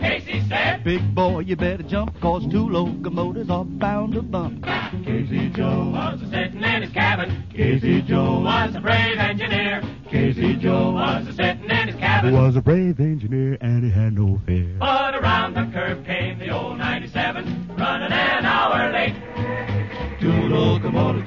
Casey 0.00 0.42
said, 0.48 0.82
Big 0.82 1.14
boy, 1.14 1.38
you 1.40 1.54
better 1.54 1.84
jump, 1.84 2.20
cause 2.20 2.42
two 2.50 2.68
locomotives 2.68 3.48
are 3.48 3.64
bound 3.64 4.14
to 4.14 4.22
bump. 4.22 4.64
Casey 5.04 5.50
Joe 5.50 5.90
was 5.94 6.20
a 6.20 6.28
sitting 6.30 6.64
in 6.64 6.82
his 6.82 6.90
cabin. 6.90 7.44
Casey 7.54 8.02
Joe 8.02 8.40
Was 8.40 8.74
a 8.74 8.80
brave 8.80 9.18
engineer. 9.18 9.82
Casey 10.10 10.56
Joe 10.56 10.90
Was 10.90 11.28
a 11.28 11.32
sitting 11.32 11.70
in 11.70 11.86
his 11.88 11.96
cabin. 11.96 12.34
was 12.34 12.56
a 12.56 12.60
brave 12.60 12.98
engineer 12.98 13.56
and 13.60 13.84
he 13.84 13.90
had 13.90 14.14
no 14.14 14.40
fear. 14.46 14.74
But 14.80 15.14
around 15.14 15.54
the 15.54 15.70
curve 15.72 16.04
came 16.04 16.40
the 16.40 16.50
old 16.50 16.78
97, 16.78 17.76
running 17.78 18.10
an 18.10 18.44
hour 18.44 18.90
late. 18.92 19.14
Two 20.20 20.32
locomotives 20.48 21.17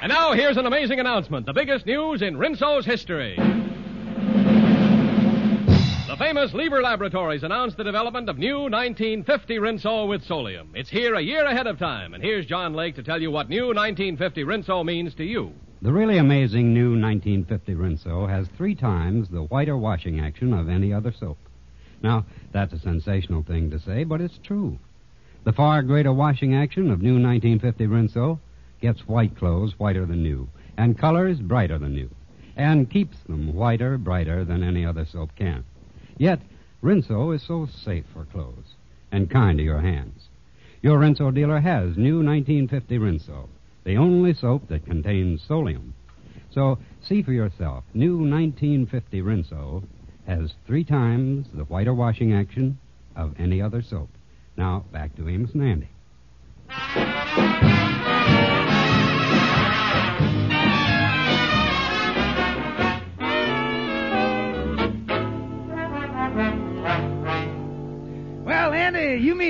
And 0.01 0.09
now 0.09 0.31
here's 0.33 0.55
an 0.55 0.65
amazing 0.65 1.01
announcement 1.01 1.45
the 1.45 1.51
biggest 1.53 1.85
news 1.85 2.21
in 2.21 2.37
Rinso's 2.37 2.85
history. 2.85 3.56
Famous 6.17 6.51
Lever 6.51 6.81
Laboratories 6.81 7.43
announced 7.43 7.77
the 7.77 7.83
development 7.83 8.27
of 8.27 8.39
new 8.39 8.61
1950 8.61 9.59
Rinso 9.59 10.07
with 10.07 10.23
Solium. 10.23 10.69
It's 10.73 10.89
here 10.89 11.13
a 11.13 11.21
year 11.21 11.45
ahead 11.45 11.67
of 11.67 11.77
time, 11.77 12.15
and 12.15 12.23
here's 12.23 12.47
John 12.47 12.73
Lake 12.73 12.95
to 12.95 13.03
tell 13.03 13.21
you 13.21 13.29
what 13.29 13.49
new 13.49 13.67
1950 13.67 14.43
Rinso 14.43 14.83
means 14.83 15.13
to 15.13 15.23
you. 15.23 15.53
The 15.83 15.91
really 15.91 16.17
amazing 16.17 16.73
new 16.73 16.99
1950 16.99 17.75
Rinso 17.75 18.27
has 18.27 18.47
three 18.47 18.73
times 18.73 19.29
the 19.29 19.43
whiter 19.43 19.77
washing 19.77 20.19
action 20.19 20.53
of 20.53 20.69
any 20.69 20.91
other 20.91 21.11
soap. 21.11 21.37
Now, 22.01 22.25
that's 22.51 22.73
a 22.73 22.79
sensational 22.79 23.43
thing 23.43 23.69
to 23.69 23.79
say, 23.79 24.03
but 24.03 24.19
it's 24.19 24.39
true. 24.39 24.79
The 25.43 25.53
far 25.53 25.83
greater 25.83 26.13
washing 26.13 26.55
action 26.55 26.89
of 26.89 26.99
new 26.99 27.21
1950 27.21 27.85
Rinso 27.85 28.39
gets 28.81 29.07
white 29.07 29.37
clothes 29.37 29.77
whiter 29.77 30.07
than 30.07 30.23
new, 30.23 30.49
and 30.77 30.97
colors 30.97 31.39
brighter 31.39 31.77
than 31.77 31.93
new, 31.93 32.09
and 32.55 32.89
keeps 32.89 33.19
them 33.19 33.53
whiter, 33.53 33.99
brighter 33.99 34.43
than 34.43 34.63
any 34.63 34.83
other 34.83 35.05
soap 35.05 35.29
can. 35.35 35.63
Yet, 36.17 36.39
Rinso 36.81 37.35
is 37.35 37.43
so 37.43 37.67
safe 37.67 38.05
for 38.13 38.25
clothes 38.25 38.75
and 39.11 39.29
kind 39.29 39.57
to 39.57 39.63
your 39.63 39.81
hands. 39.81 40.29
Your 40.81 40.99
Rinso 40.99 41.33
dealer 41.33 41.59
has 41.59 41.97
new 41.97 42.23
1950 42.23 42.97
Rinso, 42.97 43.49
the 43.83 43.97
only 43.97 44.33
soap 44.33 44.67
that 44.69 44.85
contains 44.85 45.45
solium. 45.47 45.91
So, 46.51 46.79
see 47.01 47.21
for 47.21 47.33
yourself. 47.33 47.83
New 47.93 48.17
1950 48.17 49.21
Rinso 49.21 49.83
has 50.25 50.53
three 50.65 50.83
times 50.83 51.47
the 51.53 51.65
whiter 51.65 51.93
washing 51.93 52.33
action 52.33 52.79
of 53.15 53.39
any 53.39 53.61
other 53.61 53.81
soap. 53.81 54.09
Now, 54.55 54.85
back 54.91 55.15
to 55.17 55.29
Amos 55.29 55.53
and 55.53 55.63
Andy. 55.63 55.89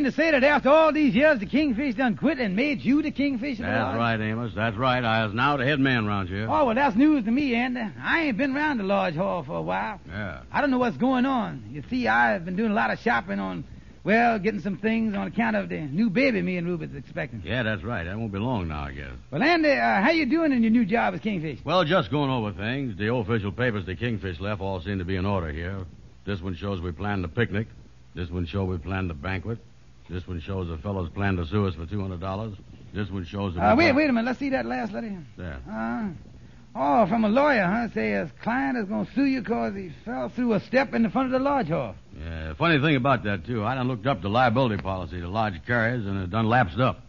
To 0.08 0.14
say 0.14 0.32
that 0.32 0.42
after 0.42 0.70
all 0.70 0.94
these 0.94 1.14
years, 1.14 1.42
the 1.42 1.46
Kingfish 1.46 1.96
done 1.96 2.16
quit 2.16 2.40
and 2.40 2.56
made 2.56 2.80
you 2.80 3.02
the 3.02 3.12
Kingfish? 3.12 3.58
That's 3.58 3.84
Lodge? 3.84 3.98
right, 3.98 4.22
Amos. 4.22 4.54
That's 4.56 4.78
right. 4.78 5.04
I 5.04 5.26
is 5.26 5.34
now 5.34 5.58
the 5.58 5.66
head 5.66 5.82
man 5.82 6.06
round 6.06 6.30
here. 6.30 6.48
Oh, 6.50 6.68
well, 6.68 6.76
that's 6.76 6.96
news 6.96 7.26
to 7.26 7.32
me, 7.32 7.54
Andy. 7.54 7.82
I 8.02 8.22
ain't 8.22 8.38
been 8.38 8.54
round 8.54 8.80
the 8.80 8.86
Lodge 8.86 9.16
Hall 9.16 9.44
for 9.44 9.58
a 9.58 9.62
while. 9.62 10.00
Yeah. 10.08 10.44
I 10.50 10.62
don't 10.62 10.72
know 10.72 10.78
what's 10.78 10.96
going 10.96 11.26
on. 11.26 11.72
You 11.72 11.84
see, 11.90 12.08
I've 12.08 12.46
been 12.46 12.56
doing 12.56 12.72
a 12.72 12.74
lot 12.74 12.90
of 12.90 13.00
shopping 13.00 13.38
on, 13.38 13.66
well, 14.06 14.40
getting 14.40 14.62
some 14.62 14.78
things 14.78 15.14
on 15.14 15.28
account 15.28 15.58
of 15.58 15.68
the 15.68 15.82
new 15.82 16.10
baby 16.10 16.42
me 16.42 16.56
and 16.56 16.66
Ruby's 16.66 16.96
expecting. 16.96 17.42
Yeah, 17.44 17.64
that's 17.64 17.84
right. 17.84 18.06
That 18.06 18.18
won't 18.18 18.32
be 18.32 18.40
long 18.40 18.70
now, 18.70 18.84
I 18.84 18.94
guess. 18.94 19.12
Well, 19.30 19.44
Andy, 19.44 19.72
uh, 19.72 20.02
how 20.02 20.12
you 20.12 20.26
doing 20.26 20.54
in 20.54 20.64
your 20.64 20.72
new 20.72 20.86
job 20.86 21.16
as 21.16 21.20
Kingfish? 21.20 21.60
Well, 21.66 21.84
just 21.84 22.12
going 22.12 22.32
over 22.32 22.54
things. 22.54 22.98
The 22.98 23.14
official 23.14 23.52
papers 23.52 23.86
the 23.86 23.98
Kingfish 23.98 24.40
left 24.40 24.62
all 24.62 24.80
seem 24.80 25.00
to 25.00 25.06
be 25.06 25.18
in 25.18 25.26
order 25.26 25.52
here. 25.52 25.80
This 26.24 26.40
one 26.40 26.56
shows 26.56 26.80
we 26.80 26.94
planned 26.94 27.26
the 27.26 27.28
picnic. 27.28 27.68
This 28.16 28.30
one 28.30 28.46
shows 28.46 28.70
we 28.70 28.78
planned 28.78 29.10
the 29.10 29.14
banquet. 29.14 29.60
This 30.10 30.28
one 30.28 30.40
shows 30.40 30.68
the 30.70 30.78
fellows 30.78 31.10
planned 31.14 31.38
to 31.38 31.46
sue 31.46 31.68
us 31.68 31.76
for 31.76 31.86
two 31.86 32.02
hundred 32.02 32.20
dollars. 32.22 32.54
This 32.94 33.10
one 33.10 33.26
shows 33.26 33.56
that 33.56 33.62
Uh, 33.62 33.76
wait, 33.76 33.92
wait 33.94 34.10
a 34.10 34.14
minute. 34.14 34.28
Let's 34.28 34.40
see 34.40 34.50
that 34.50 34.66
last 34.66 34.94
letter. 34.94 35.10
here. 35.10 35.24
There. 35.38 35.60
Uh, 35.70 36.10
oh, 36.76 37.06
from 37.08 37.26
a 37.26 37.30
lawyer, 37.30 37.66
huh? 37.66 37.90
Say 37.94 38.12
his 38.12 38.30
client 38.42 38.78
is 38.78 38.86
going 38.86 39.06
to 39.06 39.14
sue 39.14 39.26
you 39.26 39.42
because 39.42 39.76
he 39.76 39.92
fell 40.06 40.30
through 40.30 40.54
a 40.54 40.60
step 40.62 40.94
in 40.94 41.04
the 41.04 41.10
front 41.10 41.26
of 41.28 41.32
the 41.34 41.40
lodge 41.40 41.68
hall. 41.68 41.96
Yeah, 42.18 42.54
funny 42.54 42.80
thing 42.80 42.96
about 42.96 43.24
that 43.26 43.46
too. 43.46 43.66
I 43.66 43.76
done 43.76 43.88
looked 43.90 44.08
up 44.08 44.22
the 44.22 44.30
liability 44.30 44.82
policy 44.82 45.20
the 45.20 45.28
lodge 45.28 45.56
carries, 45.68 46.06
and 46.06 46.24
it 46.24 46.30
done 46.30 46.48
lapsed 46.48 46.80
up. 46.80 47.02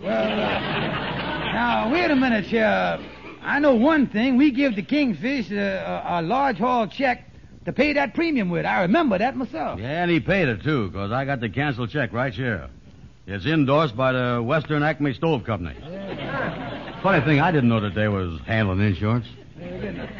Well, 0.00 0.28
now, 0.28 1.90
wait 1.92 2.10
a 2.10 2.16
minute, 2.16 2.46
Sheriff. 2.46 3.00
I 3.42 3.60
know 3.60 3.74
one 3.74 4.08
thing. 4.08 4.36
We 4.36 4.50
give 4.50 4.74
the 4.74 4.82
Kingfish 4.82 5.50
a, 5.52 6.02
a, 6.06 6.20
a 6.20 6.22
large 6.22 6.58
hall 6.58 6.88
check 6.88 7.30
to 7.64 7.72
pay 7.72 7.92
that 7.94 8.14
premium 8.14 8.50
with. 8.50 8.66
I 8.66 8.82
remember 8.82 9.18
that 9.18 9.36
myself. 9.36 9.80
Yeah, 9.80 10.02
and 10.02 10.10
he 10.10 10.20
paid 10.20 10.48
it 10.48 10.62
too, 10.62 10.88
because 10.88 11.12
I 11.12 11.24
got 11.24 11.40
the 11.40 11.48
canceled 11.48 11.90
check 11.90 12.12
right 12.12 12.32
here. 12.32 12.68
It's 13.26 13.46
endorsed 13.46 13.96
by 13.96 14.12
the 14.12 14.42
Western 14.42 14.82
Acme 14.82 15.14
Stove 15.14 15.44
Company. 15.44 15.74
Funny 17.02 17.24
thing, 17.24 17.40
I 17.40 17.50
didn't 17.52 17.68
know 17.68 17.80
that 17.80 17.94
they 17.94 18.08
was 18.08 18.38
handling 18.46 18.80
insurance. 18.80 19.26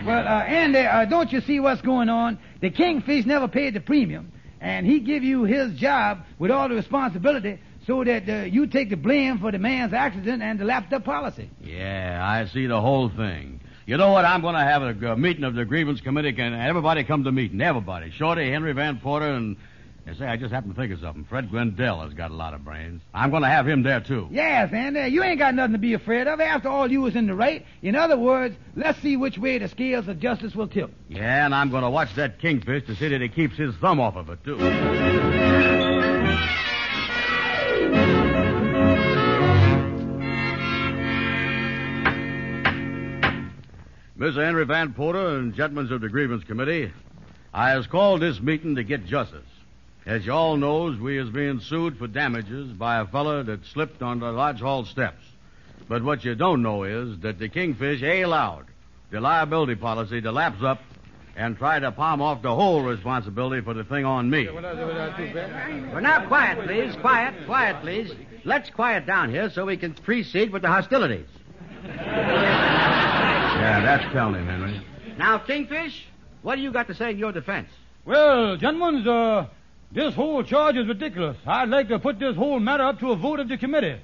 Well, 0.06 0.26
uh, 0.26 0.42
Andy, 0.42 0.78
uh, 0.78 1.04
don't 1.04 1.30
you 1.32 1.40
see 1.42 1.60
what's 1.60 1.82
going 1.82 2.08
on? 2.08 2.38
The 2.60 2.70
Kingfish 2.70 3.26
never 3.26 3.46
paid 3.46 3.74
the 3.74 3.80
premium, 3.80 4.32
and 4.60 4.86
he 4.86 5.00
give 5.00 5.22
you 5.22 5.44
his 5.44 5.74
job 5.78 6.24
with 6.38 6.50
all 6.50 6.68
the 6.68 6.74
responsibility 6.74 7.58
so 7.86 8.04
that 8.04 8.28
uh, 8.28 8.44
you 8.44 8.66
take 8.66 8.88
the 8.88 8.96
blame 8.96 9.38
for 9.38 9.52
the 9.52 9.58
man's 9.58 9.92
accident 9.92 10.42
and 10.42 10.58
the 10.58 10.64
lapsed 10.64 10.92
up 10.94 11.04
policy. 11.04 11.50
Yeah, 11.62 12.20
I 12.22 12.46
see 12.46 12.66
the 12.66 12.80
whole 12.80 13.10
thing. 13.10 13.60
You 13.86 13.96
know 13.98 14.12
what? 14.12 14.24
I'm 14.24 14.40
going 14.40 14.54
to 14.54 14.60
have 14.60 14.82
a, 14.82 15.12
uh 15.12 15.16
meeting 15.16 15.44
of 15.44 15.54
the 15.54 15.64
grievance 15.64 16.00
committee. 16.00 16.32
Can 16.32 16.54
everybody 16.54 17.04
come 17.04 17.24
to 17.24 17.32
meeting? 17.32 17.60
Everybody. 17.60 18.10
Shorty, 18.10 18.50
Henry 18.50 18.72
Van 18.72 18.98
Porter, 18.98 19.32
and 19.32 19.56
and 20.06 20.16
say, 20.18 20.26
I 20.26 20.36
just 20.36 20.52
happened 20.52 20.74
to 20.74 20.80
think 20.80 20.92
of 20.92 21.00
something. 21.00 21.24
Fred 21.24 21.50
Gwendell 21.50 22.04
has 22.04 22.12
got 22.12 22.30
a 22.30 22.34
lot 22.34 22.52
of 22.52 22.62
brains. 22.62 23.00
I'm 23.14 23.30
going 23.30 23.42
to 23.42 23.48
have 23.48 23.66
him 23.66 23.82
there 23.82 24.00
too. 24.00 24.28
Yes, 24.30 24.70
Andy, 24.72 25.08
you 25.08 25.22
ain't 25.22 25.38
got 25.38 25.54
nothing 25.54 25.72
to 25.72 25.78
be 25.78 25.94
afraid 25.94 26.26
of. 26.26 26.40
After 26.40 26.68
all, 26.68 26.90
you 26.90 27.00
was 27.00 27.16
in 27.16 27.26
the 27.26 27.34
right. 27.34 27.64
In 27.80 27.96
other 27.96 28.18
words, 28.18 28.54
let's 28.76 29.00
see 29.00 29.16
which 29.16 29.38
way 29.38 29.56
the 29.58 29.68
scales 29.68 30.06
of 30.08 30.20
justice 30.20 30.54
will 30.54 30.68
tip. 30.68 30.92
Yeah, 31.08 31.46
and 31.46 31.54
I'm 31.54 31.70
going 31.70 31.84
to 31.84 31.90
watch 31.90 32.14
that 32.16 32.38
kingfish 32.38 32.86
to 32.86 32.96
see 32.96 33.08
that 33.08 33.20
he 33.22 33.28
keeps 33.28 33.56
his 33.56 33.74
thumb 33.76 33.98
off 33.98 34.16
of 34.16 34.28
it 34.28 34.44
too. 34.44 34.58
Mr. 44.24 44.42
Henry 44.42 44.64
Van 44.64 44.94
Porter 44.94 45.36
and 45.36 45.54
gentlemen 45.54 45.92
of 45.92 46.00
the 46.00 46.08
grievance 46.08 46.42
committee, 46.44 46.90
I 47.52 47.72
has 47.72 47.86
called 47.86 48.22
this 48.22 48.40
meeting 48.40 48.76
to 48.76 48.82
get 48.82 49.04
justice. 49.04 49.44
As 50.06 50.24
you 50.24 50.32
all 50.32 50.56
knows, 50.56 50.98
we 50.98 51.18
is 51.18 51.28
being 51.28 51.60
sued 51.60 51.98
for 51.98 52.06
damages 52.06 52.72
by 52.72 53.00
a 53.00 53.06
fella 53.06 53.44
that 53.44 53.66
slipped 53.66 54.00
on 54.00 54.20
the 54.20 54.32
Lodge 54.32 54.60
Hall 54.60 54.86
steps. 54.86 55.22
But 55.90 56.02
what 56.02 56.24
you 56.24 56.34
don't 56.34 56.62
know 56.62 56.84
is 56.84 57.18
that 57.18 57.38
the 57.38 57.50
Kingfish 57.50 58.02
ain't 58.02 58.24
allowed 58.24 58.64
the 59.10 59.20
liability 59.20 59.74
policy 59.74 60.22
to 60.22 60.32
lapse 60.32 60.62
up 60.62 60.80
and 61.36 61.58
try 61.58 61.78
to 61.78 61.92
palm 61.92 62.22
off 62.22 62.40
the 62.40 62.54
whole 62.54 62.80
responsibility 62.80 63.60
for 63.60 63.74
the 63.74 63.84
thing 63.84 64.06
on 64.06 64.30
me. 64.30 64.48
Well, 64.48 64.62
now, 66.00 66.26
quiet, 66.26 66.66
please. 66.66 66.96
Quiet, 66.96 67.44
quiet, 67.44 67.82
please. 67.82 68.10
Let's 68.44 68.70
quiet 68.70 69.04
down 69.04 69.28
here 69.28 69.50
so 69.50 69.66
we 69.66 69.76
can 69.76 69.92
proceed 69.92 70.50
with 70.50 70.62
the 70.62 70.68
hostilities. 70.68 71.28
Yeah, 73.64 73.80
that's 73.80 74.12
telling 74.12 74.34
him, 74.34 74.46
Henry. 74.46 74.86
Now, 75.16 75.38
Kingfish, 75.38 76.04
what 76.42 76.56
do 76.56 76.60
you 76.60 76.70
got 76.70 76.86
to 76.88 76.94
say 76.94 77.12
in 77.12 77.18
your 77.18 77.32
defense? 77.32 77.70
Well, 78.04 78.58
gentlemen, 78.58 79.08
uh, 79.08 79.46
this 79.90 80.12
whole 80.14 80.42
charge 80.42 80.76
is 80.76 80.86
ridiculous. 80.86 81.38
I'd 81.46 81.70
like 81.70 81.88
to 81.88 81.98
put 81.98 82.18
this 82.18 82.36
whole 82.36 82.60
matter 82.60 82.82
up 82.84 83.00
to 83.00 83.12
a 83.12 83.16
vote 83.16 83.40
of 83.40 83.48
the 83.48 83.56
committee. 83.56 83.98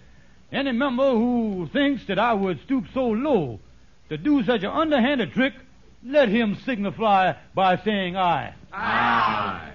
Any 0.50 0.72
member 0.72 1.10
who 1.10 1.68
thinks 1.74 2.06
that 2.06 2.18
I 2.18 2.32
would 2.32 2.58
stoop 2.62 2.86
so 2.94 3.08
low 3.08 3.60
to 4.08 4.16
do 4.16 4.42
such 4.44 4.62
an 4.62 4.70
underhanded 4.70 5.32
trick, 5.32 5.52
let 6.02 6.30
him 6.30 6.56
signify 6.64 7.34
by 7.54 7.76
saying 7.84 8.16
aye. 8.16 8.54
Aye. 8.72 9.72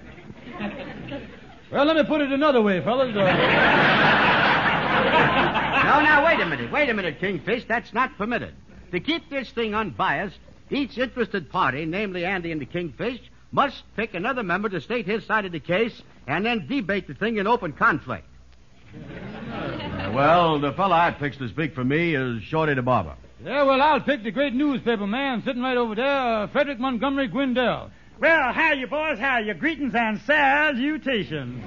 Well, 1.71 1.85
let 1.85 1.95
me 1.95 2.03
put 2.05 2.21
it 2.21 2.31
another 2.31 2.63
way, 2.63 2.81
fellas. 2.81 3.15
Uh, 3.15 4.31
No, 5.85 6.01
now, 6.01 6.25
wait 6.25 6.39
a 6.39 6.45
minute. 6.47 6.71
Wait 6.71 6.89
a 6.89 6.93
minute, 6.95 7.19
Kingfish. 7.19 7.65
That's 7.67 7.93
not 7.93 8.17
permitted. 8.17 8.55
To 8.95 9.01
keep 9.01 9.29
this 9.29 9.51
thing 9.51 9.75
unbiased, 9.75 10.39
each 10.69 10.97
interested 10.97 11.49
party, 11.49 11.85
namely 11.85 12.23
Andy 12.23 12.53
and 12.53 12.61
the 12.61 12.65
Kingfish, 12.65 13.19
must 13.51 13.83
pick 13.97 14.13
another 14.13 14.41
member 14.41 14.69
to 14.69 14.79
state 14.79 15.05
his 15.05 15.25
side 15.25 15.43
of 15.43 15.51
the 15.51 15.59
case 15.59 16.01
and 16.27 16.45
then 16.45 16.65
debate 16.65 17.05
the 17.05 17.13
thing 17.13 17.35
in 17.35 17.45
open 17.45 17.73
conflict. 17.73 18.25
Uh, 19.51 20.13
well, 20.15 20.61
the 20.61 20.71
fella 20.71 20.95
I 20.95 21.19
fixed 21.19 21.39
to 21.39 21.49
speak 21.49 21.75
for 21.75 21.83
me 21.83 22.15
is 22.15 22.41
Shorty 22.43 22.73
the 22.73 22.81
Barber. 22.81 23.15
yeah, 23.43 23.63
well, 23.63 23.81
I'll 23.81 23.99
pick 23.99 24.23
the 24.23 24.31
great 24.31 24.53
newspaper 24.53 25.05
man 25.05 25.43
sitting 25.43 25.61
right 25.61 25.75
over 25.75 25.95
there, 25.95 26.07
uh, 26.43 26.47
Frederick 26.47 26.79
Montgomery 26.79 27.27
Gwendell. 27.27 27.91
Well, 28.21 28.53
how 28.53 28.71
you 28.71 28.87
boys? 28.87 29.19
How 29.19 29.39
you? 29.39 29.55
Greetings 29.55 29.93
and 29.93 30.21
salutations. 30.21 31.65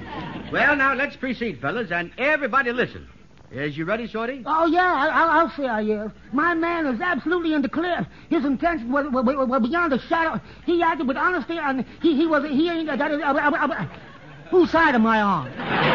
Well, 0.51 0.75
now, 0.75 0.95
let's 0.95 1.15
proceed, 1.15 1.61
fellas, 1.61 1.91
and 1.91 2.11
everybody 2.17 2.71
listen. 2.71 3.07
Is 3.51 3.75
you 3.75 3.85
ready, 3.85 4.07
Shorty? 4.07 4.43
Oh, 4.45 4.67
yeah, 4.67 4.93
I, 4.93 5.07
I- 5.07 5.39
I'll 5.39 5.49
say 5.51 5.65
I 5.65 5.81
is. 5.81 6.11
My 6.33 6.53
man 6.53 6.85
is 6.85 7.01
absolutely 7.01 7.53
in 7.53 7.63
the 7.63 7.69
clear. 7.69 8.07
His 8.29 8.45
intentions 8.45 8.91
were, 8.91 9.09
were, 9.09 9.59
beyond 9.59 9.91
a 9.93 9.99
shadow. 9.99 10.39
He 10.65 10.83
acted 10.83 11.07
with 11.07 11.17
honesty, 11.17 11.57
and 11.57 11.83
he, 12.01 12.15
he 12.15 12.27
was, 12.27 12.47
he 12.47 12.69
ain't 12.69 12.87
got 12.87 13.11
it. 13.11 13.21
Uh, 13.21 13.33
uh, 13.33 13.67
uh, 13.67 13.85
whose 14.51 14.69
side 14.69 14.93
am 14.93 15.07
I 15.07 15.21
on? 15.21 15.88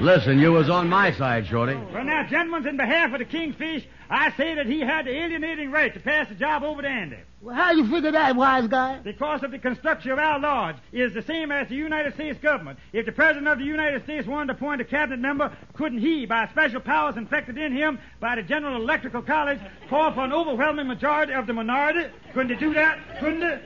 Listen, 0.00 0.38
you 0.38 0.52
was 0.52 0.70
on 0.70 0.88
my 0.88 1.12
side, 1.12 1.46
Shorty. 1.46 1.74
Well, 1.74 2.04
now, 2.04 2.26
gentlemen, 2.26 2.66
in 2.66 2.78
behalf 2.78 3.12
of 3.12 3.18
the 3.18 3.26
Kingfish, 3.26 3.84
I 4.08 4.32
say 4.34 4.54
that 4.54 4.64
he 4.64 4.80
had 4.80 5.04
the 5.04 5.10
alienating 5.10 5.70
right 5.70 5.92
to 5.92 6.00
pass 6.00 6.26
the 6.26 6.34
job 6.34 6.62
over 6.62 6.80
to 6.80 6.88
Andy. 6.88 7.18
Well, 7.42 7.54
how 7.54 7.72
you 7.72 7.86
figure 7.90 8.10
that, 8.12 8.34
wise 8.34 8.66
guy? 8.66 9.00
Because 9.04 9.42
of 9.42 9.50
the 9.50 9.58
construction 9.58 10.12
of 10.12 10.18
our 10.18 10.40
lodge 10.40 10.76
is 10.90 11.12
the 11.12 11.20
same 11.22 11.52
as 11.52 11.68
the 11.68 11.74
United 11.74 12.14
States 12.14 12.38
government. 12.40 12.78
If 12.94 13.04
the 13.04 13.12
President 13.12 13.46
of 13.46 13.58
the 13.58 13.66
United 13.66 14.02
States 14.04 14.26
wanted 14.26 14.46
to 14.46 14.52
appoint 14.54 14.80
a 14.80 14.86
cabinet 14.86 15.20
member, 15.20 15.54
couldn't 15.74 16.00
he, 16.00 16.24
by 16.24 16.48
special 16.48 16.80
powers 16.80 17.18
infected 17.18 17.58
in 17.58 17.72
him 17.72 17.98
by 18.20 18.36
the 18.36 18.42
General 18.42 18.80
Electrical 18.80 19.20
College, 19.20 19.58
call 19.90 20.14
for 20.14 20.24
an 20.24 20.32
overwhelming 20.32 20.86
majority 20.86 21.34
of 21.34 21.46
the 21.46 21.52
minority? 21.52 22.10
Couldn't 22.32 22.48
he 22.48 22.56
do 22.56 22.72
that? 22.72 23.20
Couldn't 23.20 23.42
he? 23.42 23.58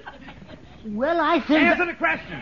Well, 0.90 1.20
I 1.20 1.38
think. 1.38 1.62
Answer 1.62 1.86
the 1.86 1.94
question. 1.94 2.40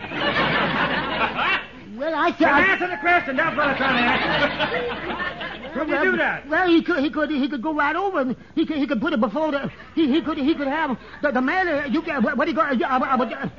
Well, 1.95 2.15
I. 2.15 2.35
Well, 2.39 2.49
answer 2.49 2.87
the 2.87 2.97
question. 2.97 3.35
That's 3.37 3.55
what 3.55 3.67
I'm 3.67 3.77
trying 3.77 3.97
to 3.97 4.03
ask. 4.09 5.73
Couldn't 5.73 5.97
he 5.97 6.03
do 6.03 6.17
that? 6.17 6.47
Well, 6.49 6.67
he 6.67 6.81
could, 6.83 6.99
he 6.99 7.09
could, 7.09 7.29
he 7.29 7.47
could 7.49 7.61
go 7.61 7.73
right 7.73 7.95
over. 7.95 8.21
And 8.21 8.35
he 8.55 8.65
could, 8.65 8.77
he 8.77 8.87
could 8.87 9.01
put 9.01 9.13
it 9.13 9.19
before 9.19 9.51
the. 9.51 9.71
He, 9.95 10.07
he 10.07 10.21
could, 10.21 10.37
he 10.37 10.55
could 10.55 10.67
have 10.67 10.97
the, 11.21 11.31
the 11.31 11.41
man. 11.41 11.67
uh, 11.67 11.85
You 11.89 12.01
get 12.01 12.21
what, 12.23 12.37
what 12.37 12.47
he 12.47 12.53
got? 12.53 12.81
I, 12.81 12.97
I, 12.97 13.51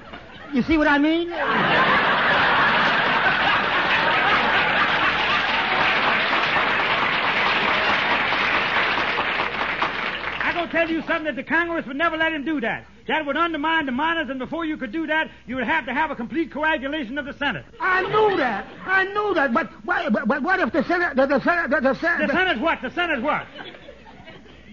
you 0.52 0.62
see 0.62 0.76
what 0.78 0.88
I 0.88 0.98
mean? 0.98 1.32
I'm 10.42 10.54
gonna 10.54 10.70
tell 10.70 10.90
you 10.90 11.00
something 11.02 11.24
that 11.24 11.36
the 11.36 11.42
Congress 11.42 11.86
would 11.86 11.96
never 11.96 12.16
let 12.16 12.32
him 12.32 12.44
do 12.44 12.60
that. 12.60 12.86
That 13.06 13.26
would 13.26 13.36
undermine 13.36 13.84
the 13.84 13.92
miners, 13.92 14.30
and 14.30 14.38
before 14.38 14.64
you 14.64 14.78
could 14.78 14.90
do 14.90 15.06
that, 15.06 15.30
you 15.46 15.56
would 15.56 15.64
have 15.64 15.84
to 15.86 15.92
have 15.92 16.10
a 16.10 16.16
complete 16.16 16.50
coagulation 16.50 17.18
of 17.18 17.26
the 17.26 17.34
Senate. 17.34 17.64
I 17.78 18.00
knew 18.02 18.36
that. 18.38 18.66
I 18.86 19.04
knew 19.04 19.34
that. 19.34 19.52
But 19.52 19.70
but, 19.84 20.26
but 20.26 20.42
what 20.42 20.60
if 20.60 20.72
the 20.72 20.84
Senate, 20.84 21.14
the, 21.14 21.26
the 21.26 21.40
Senate, 21.42 21.70
the, 21.70 21.80
the 21.80 21.94
Senate, 21.94 22.28
The 22.28 22.32
Senate 22.32 22.60
what? 22.60 22.80
The 22.80 22.90
Senate 22.90 23.22
what? 23.22 23.46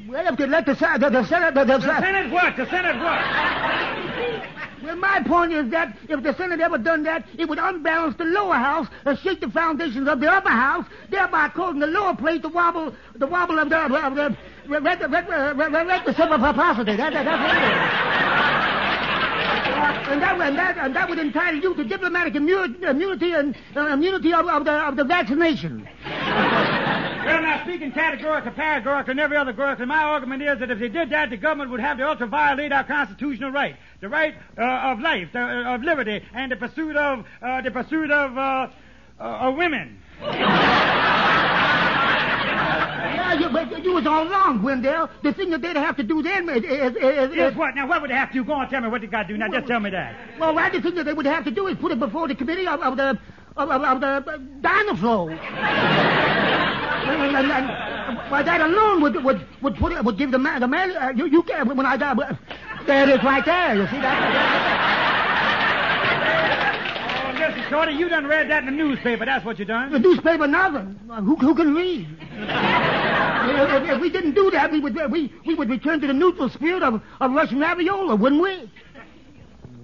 well, 0.08 0.28
if 0.28 0.38
they 0.38 0.48
let 0.48 0.66
the 0.66 0.76
Senate, 0.76 1.02
the, 1.02 1.10
the 1.10 1.26
Senate, 1.28 1.54
the, 1.56 1.66
the, 1.66 1.78
The 1.78 2.00
Senate 2.00 2.32
what? 2.32 2.56
The 2.56 2.70
Senate 2.70 2.96
what? 3.04 4.62
Well, 4.84 4.96
my 4.96 5.22
point 5.28 5.54
is 5.54 5.70
that 5.72 5.96
if 6.10 6.24
the 6.24 6.36
Senate 6.36 6.60
ever 6.60 6.78
done 6.78 7.04
that, 7.04 7.26
it 7.38 7.48
would 7.48 7.60
unbalance 7.60 8.16
the 8.18 8.24
lower 8.24 8.56
house 8.56 8.88
and 9.06 9.18
shake 9.20 9.40
the 9.40 9.50
foundations 9.50 10.08
of 10.08 10.20
the 10.20 10.32
upper 10.32 10.50
house, 10.50 10.86
thereby 11.10 11.50
causing 11.50 11.80
the 11.80 11.88
lower 11.88 12.16
plate 12.16 12.42
to 12.42 12.50
wobble, 12.50 12.96
the 13.16 13.28
wobble 13.28 13.60
of 13.60 13.70
the, 13.70 13.78
of 13.78 14.16
the, 14.16 14.38
red, 14.68 14.84
red, 14.84 15.02
red, 15.02 15.28
red, 15.28 15.58
red, 15.58 15.88
red, 15.88 16.06
the 16.06 16.14
superposity. 16.14 16.96
That, 16.96 17.14
that, 17.14 17.26
that's. 17.26 18.42
And 20.12 20.22
that, 20.22 20.42
and, 20.42 20.58
that, 20.58 20.78
and 20.78 20.96
that 20.96 21.10
would 21.10 21.20
entitle 21.20 21.62
you 21.62 21.74
to 21.76 21.84
diplomatic 21.86 22.34
immu- 22.34 22.84
immunity 22.84 23.32
and 23.32 23.56
uh, 23.76 23.88
immunity 23.94 24.34
of, 24.34 24.46
of, 24.46 24.66
the, 24.66 24.74
of 24.74 24.96
the 24.98 25.06
vaccination. 25.06 25.88
Well, 26.04 27.42
now, 27.44 27.62
speaking 27.64 27.92
categorical, 27.92 28.52
paregorical, 28.52 29.10
and 29.10 29.20
every 29.20 29.38
other 29.38 29.54
gorical, 29.54 29.88
my 29.88 30.04
argument 30.04 30.44
is 30.44 30.60
that 30.60 30.70
if 30.70 30.80
they 30.80 30.90
did 30.90 31.12
that, 31.12 31.30
the 31.30 31.38
government 31.38 31.72
would 31.72 31.80
have 31.80 31.98
to 31.98 32.08
ultra 32.08 32.28
violate 32.28 32.72
our 32.74 32.84
constitutional 32.84 33.52
right. 33.52 33.76
The 34.02 34.10
right 34.10 34.34
uh, 34.58 34.92
of 34.92 35.00
life, 35.00 35.30
the, 35.32 35.40
uh, 35.40 35.76
of 35.76 35.84
liberty, 35.84 36.22
and 36.34 36.52
the 36.52 36.58
pursuit 36.58 36.98
of, 36.98 37.26
uh, 37.42 37.62
the 37.62 37.72
pursuit 37.72 38.12
of, 38.12 38.38
uh, 38.38 38.68
uh, 39.20 39.24
of 39.24 39.56
women. 39.56 40.02
Yeah, 43.02 43.34
you, 43.34 43.50
but 43.50 43.84
you 43.84 43.94
was 43.94 44.06
all 44.06 44.28
wrong, 44.28 44.62
Wendell. 44.62 45.10
The 45.24 45.34
thing 45.34 45.50
that 45.52 45.62
they'd 45.62 45.76
have 45.76 45.98
to 45.98 46.04
do 46.04 46.22
then 46.22 46.48
is... 46.50 46.64
is, 46.64 46.96
is, 46.96 47.36
Yes, 47.36 47.56
what? 47.56 47.76
Now, 47.76 47.88
what 47.88 48.02
would 48.02 48.10
they 48.12 48.16
have 48.16 48.30
to 48.30 48.34
do? 48.36 48.44
Go 48.44 48.54
on, 48.54 48.70
tell 48.70 48.82
me 48.82 48.90
what 48.90 49.02
they 49.02 49.08
got 49.08 49.24
to 49.24 49.28
do. 49.30 49.38
Now, 49.38 49.48
just 49.50 49.68
tell 49.68 49.80
me 49.80 49.90
that. 49.90 50.16
Well, 50.40 50.54
right, 50.56 50.72
the 50.72 50.82
thing 50.82 50.96
that 50.96 51.06
they 51.06 51.14
would 51.14 51.26
have 51.26 51.44
to 51.46 51.52
do 51.52 51.68
is 51.68 51.78
put 51.78 51.92
it 51.92 52.00
before 52.00 52.28
the 52.28 52.36
committee 52.36 52.68
of, 52.68 52.82
of 52.82 52.98
the 52.98 53.18
of, 53.58 53.70
of, 53.70 53.82
of 53.82 54.00
the 54.02 54.42
dinosaur. 54.62 55.32
and, 57.12 57.36
and, 57.36 57.52
and, 57.52 58.32
well, 58.32 58.44
that 58.44 58.62
alone 58.62 59.02
would 59.02 59.24
would 59.24 59.46
would 59.62 59.76
put 59.76 59.92
it 59.92 60.04
would 60.04 60.18
give 60.18 60.32
the 60.32 60.40
man 60.40 60.62
the 60.62 60.68
man 60.68 60.96
uh, 60.96 61.10
you 61.16 61.26
you 61.26 61.44
can 61.44 61.76
when 61.76 61.86
I 61.86 61.98
die. 61.98 62.12
uh, 62.14 62.34
There 62.86 63.04
it 63.10 63.10
is, 63.20 63.24
right 63.24 63.44
there. 63.44 63.76
You 63.76 63.88
see 63.88 64.00
that? 64.00 65.01
Listen, 67.72 67.86
Shorty, 67.86 67.94
you 67.98 68.10
done 68.10 68.28
read 68.28 68.50
that 68.50 68.64
in 68.64 68.66
the 68.66 68.72
newspaper. 68.84 69.26
That's 69.26 69.46
what 69.46 69.58
you 69.60 69.66
done. 69.66 69.92
The 69.92 70.00
newspaper, 70.00 70.46
nothing. 70.48 71.00
Who 71.10 71.36
who 71.38 71.56
can 71.56 71.74
read? 71.74 72.08
if, 72.22 73.84
if- 73.84 73.90
if 73.92 74.02
we 74.02 74.10
didn't 74.10 74.34
do 74.36 74.52
that, 74.52 74.72
we 74.72 74.80
would 74.80 74.96
we 75.12 75.32
we 75.46 75.56
would 75.56 75.70
return 75.70 76.02
to 76.02 76.08
the 76.08 76.14
neutral 76.14 76.50
spirit 76.50 76.84
of, 76.84 77.02
of 77.22 77.32
Russian 77.32 77.60
raviola, 77.60 78.16
wouldn't 78.20 78.42
we? 78.42 78.70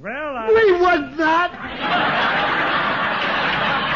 Well, 0.02 0.38
uh, 0.38 0.48
We 0.48 0.72
would 0.74 1.18
not. 1.18 1.52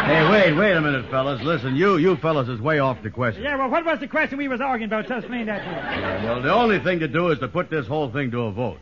Hey, 0.05 0.29
wait, 0.31 0.53
wait 0.57 0.73
a 0.75 0.81
minute, 0.81 1.09
fellas. 1.11 1.41
Listen, 1.41 1.75
you, 1.75 1.97
you 1.97 2.15
fellas 2.17 2.49
is 2.49 2.59
way 2.59 2.79
off 2.79 3.01
the 3.03 3.09
question. 3.11 3.43
yeah, 3.43 3.55
well, 3.55 3.69
what 3.69 3.85
was 3.85 3.99
the 3.99 4.07
question 4.07 4.37
we 4.39 4.47
was 4.47 4.59
arguing 4.59 4.89
about? 4.89 5.07
Just 5.07 5.25
explain 5.25 5.45
that 5.45 5.59
to 5.59 5.69
me. 5.69 6.25
Well, 6.27 6.41
the 6.41 6.51
only 6.51 6.79
thing 6.79 6.99
to 6.99 7.07
do 7.07 7.29
is 7.29 7.37
to 7.39 7.47
put 7.47 7.69
this 7.69 7.85
whole 7.87 8.09
thing 8.11 8.31
to 8.31 8.41
a 8.45 8.51
vote. 8.51 8.79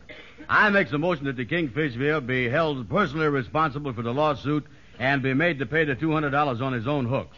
I 0.48 0.70
makes 0.70 0.90
a 0.92 0.98
motion 0.98 1.26
that 1.26 1.36
the 1.36 1.44
Kingfish 1.44 1.92
here 1.94 2.20
be 2.22 2.48
held 2.48 2.88
personally 2.88 3.28
responsible 3.28 3.92
for 3.92 4.02
the 4.02 4.12
lawsuit 4.14 4.66
and 5.00 5.22
be 5.22 5.32
made 5.34 5.58
to 5.58 5.66
pay 5.66 5.84
the 5.84 5.96
$200 5.96 6.60
on 6.60 6.72
his 6.74 6.86
own 6.86 7.06
hook. 7.06 7.28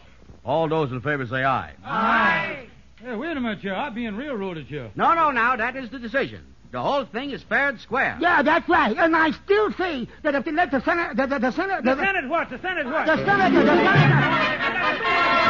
All 0.45 0.67
those 0.67 0.91
in 0.91 0.99
favor 1.01 1.25
say 1.25 1.43
aye. 1.45 1.73
Aye. 1.83 2.67
Hey, 2.97 3.15
wait 3.15 3.35
a 3.35 3.39
minute, 3.39 3.59
here. 3.59 3.73
I'm 3.73 3.93
being 3.95 4.15
railroaded 4.15 4.67
here. 4.67 4.91
No, 4.95 5.13
no, 5.13 5.31
now, 5.31 5.55
that 5.55 5.75
is 5.77 5.89
the 5.89 5.97
decision. 5.97 6.53
The 6.71 6.81
whole 6.81 7.05
thing 7.05 7.31
is 7.31 7.41
fair 7.43 7.69
and 7.69 7.79
square. 7.79 8.17
Yeah, 8.19 8.41
that's 8.41 8.67
right. 8.67 8.97
And 8.97 9.15
I 9.15 9.31
still 9.31 9.71
say 9.73 10.07
that 10.23 10.35
if 10.35 10.43
they 10.43 10.51
let 10.51 10.71
the 10.71 10.81
Senate, 10.81 11.15
the, 11.15 11.27
the, 11.27 11.39
the 11.39 11.51
Senate, 11.51 11.83
The 11.85 11.95
Senate 11.95 12.27
what? 12.27 12.49
The 12.49 12.59
Senate 12.59 12.85
what? 12.85 13.05
the 13.05 13.15
Senate, 13.17 13.53
the, 13.53 13.59
the 13.63 13.75
Senate. 13.75 15.39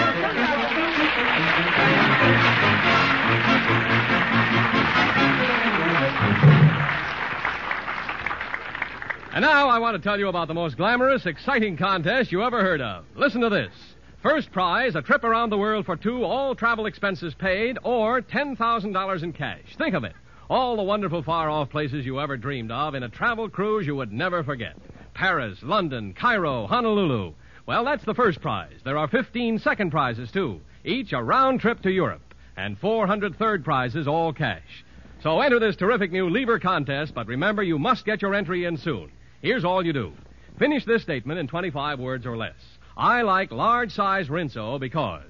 And 9.34 9.42
now 9.42 9.68
I 9.68 9.80
want 9.80 9.98
to 9.98 10.04
tell 10.04 10.20
you 10.20 10.28
about 10.28 10.48
the 10.48 10.54
most 10.54 10.78
glamorous, 10.78 11.26
exciting 11.26 11.76
contest 11.76 12.32
you 12.32 12.44
ever 12.44 12.62
heard 12.62 12.82
of. 12.82 13.04
Listen 13.16 13.42
to 13.42 13.50
this. 13.50 13.74
First 14.22 14.52
prize, 14.52 14.94
a 14.94 15.02
trip 15.02 15.24
around 15.24 15.50
the 15.50 15.58
world 15.58 15.88
for 15.88 15.96
two, 15.96 16.24
all 16.24 16.54
travel 16.54 16.86
expenses 16.86 17.34
paid, 17.34 17.80
or 17.84 18.22
$10,000 18.22 19.24
in 19.24 19.34
cash. 19.34 19.76
Think 19.76 19.96
of 19.96 20.04
it. 20.04 20.14
All 20.52 20.76
the 20.76 20.84
wonderful 20.84 21.24
far 21.24 21.50
off 21.50 21.72
places 21.72 22.06
you 22.06 22.20
ever 22.20 22.38
dreamed 22.38 22.70
of 22.70 22.94
in 22.94 23.02
a 23.02 23.10
travel 23.10 23.50
cruise 23.50 23.88
you 23.88 23.96
would 23.96 24.14
never 24.14 24.44
forget. 24.44 24.76
Paris, 25.16 25.58
London, 25.64 26.14
Cairo, 26.14 26.68
Honolulu. 26.68 27.34
Well, 27.66 27.86
that's 27.86 28.06
the 28.06 28.14
first 28.14 28.40
prize. 28.40 28.82
There 28.86 29.00
are 29.00 29.08
15 29.08 29.58
second 29.58 29.90
prizes, 29.90 30.32
too, 30.32 30.62
each 30.86 31.12
a 31.12 31.24
round 31.24 31.60
trip 31.60 31.82
to 31.82 31.92
Europe, 31.92 32.36
and 32.56 32.78
400 32.78 33.36
third 33.40 33.66
prizes, 33.66 34.08
all 34.08 34.32
cash. 34.32 34.86
So 35.24 35.42
enter 35.42 35.58
this 35.58 35.76
terrific 35.76 36.12
new 36.12 36.30
lever 36.30 36.60
contest, 36.60 37.16
but 37.16 37.26
remember 37.26 37.64
you 37.64 37.80
must 37.80 38.06
get 38.06 38.22
your 38.22 38.36
entry 38.36 38.66
in 38.66 38.78
soon. 38.78 39.10
Here's 39.44 39.66
all 39.66 39.86
you 39.86 39.92
do. 39.92 40.14
Finish 40.58 40.86
this 40.86 41.04
statement 41.04 41.38
in 41.38 41.50
25 41.50 42.00
words 42.00 42.26
or 42.26 42.38
less. 42.38 42.56
I 42.96 43.24
like 43.24 43.52
large 43.52 43.92
size 43.92 44.30
Rinso 44.30 44.80
because. 44.80 45.22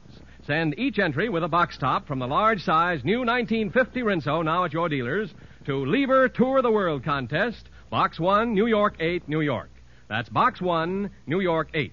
Send 0.46 0.78
each 0.78 1.00
entry 1.00 1.30
with 1.30 1.44
a 1.44 1.48
box 1.48 1.80
top 1.80 2.06
from 2.06 2.20
the 2.20 2.28
large 2.28 2.62
size 2.62 3.04
new 3.04 3.26
1950 3.26 4.02
Rinso 4.04 4.46
now 4.46 4.66
at 4.66 4.74
your 4.74 4.88
dealers 4.88 5.34
to 5.66 5.84
Lever 5.88 6.30
Tour 6.30 6.62
the 6.62 6.70
World 6.70 7.04
contest, 7.04 7.70
Box 7.90 8.20
1, 8.20 8.54
New 8.54 8.68
York 8.68 8.98
8, 9.00 9.28
New 9.28 9.42
York. 9.42 9.72
That's 10.10 10.30
Box 10.30 10.62
1, 10.62 11.10
New 11.26 11.40
York 11.40 11.70
8. 11.74 11.92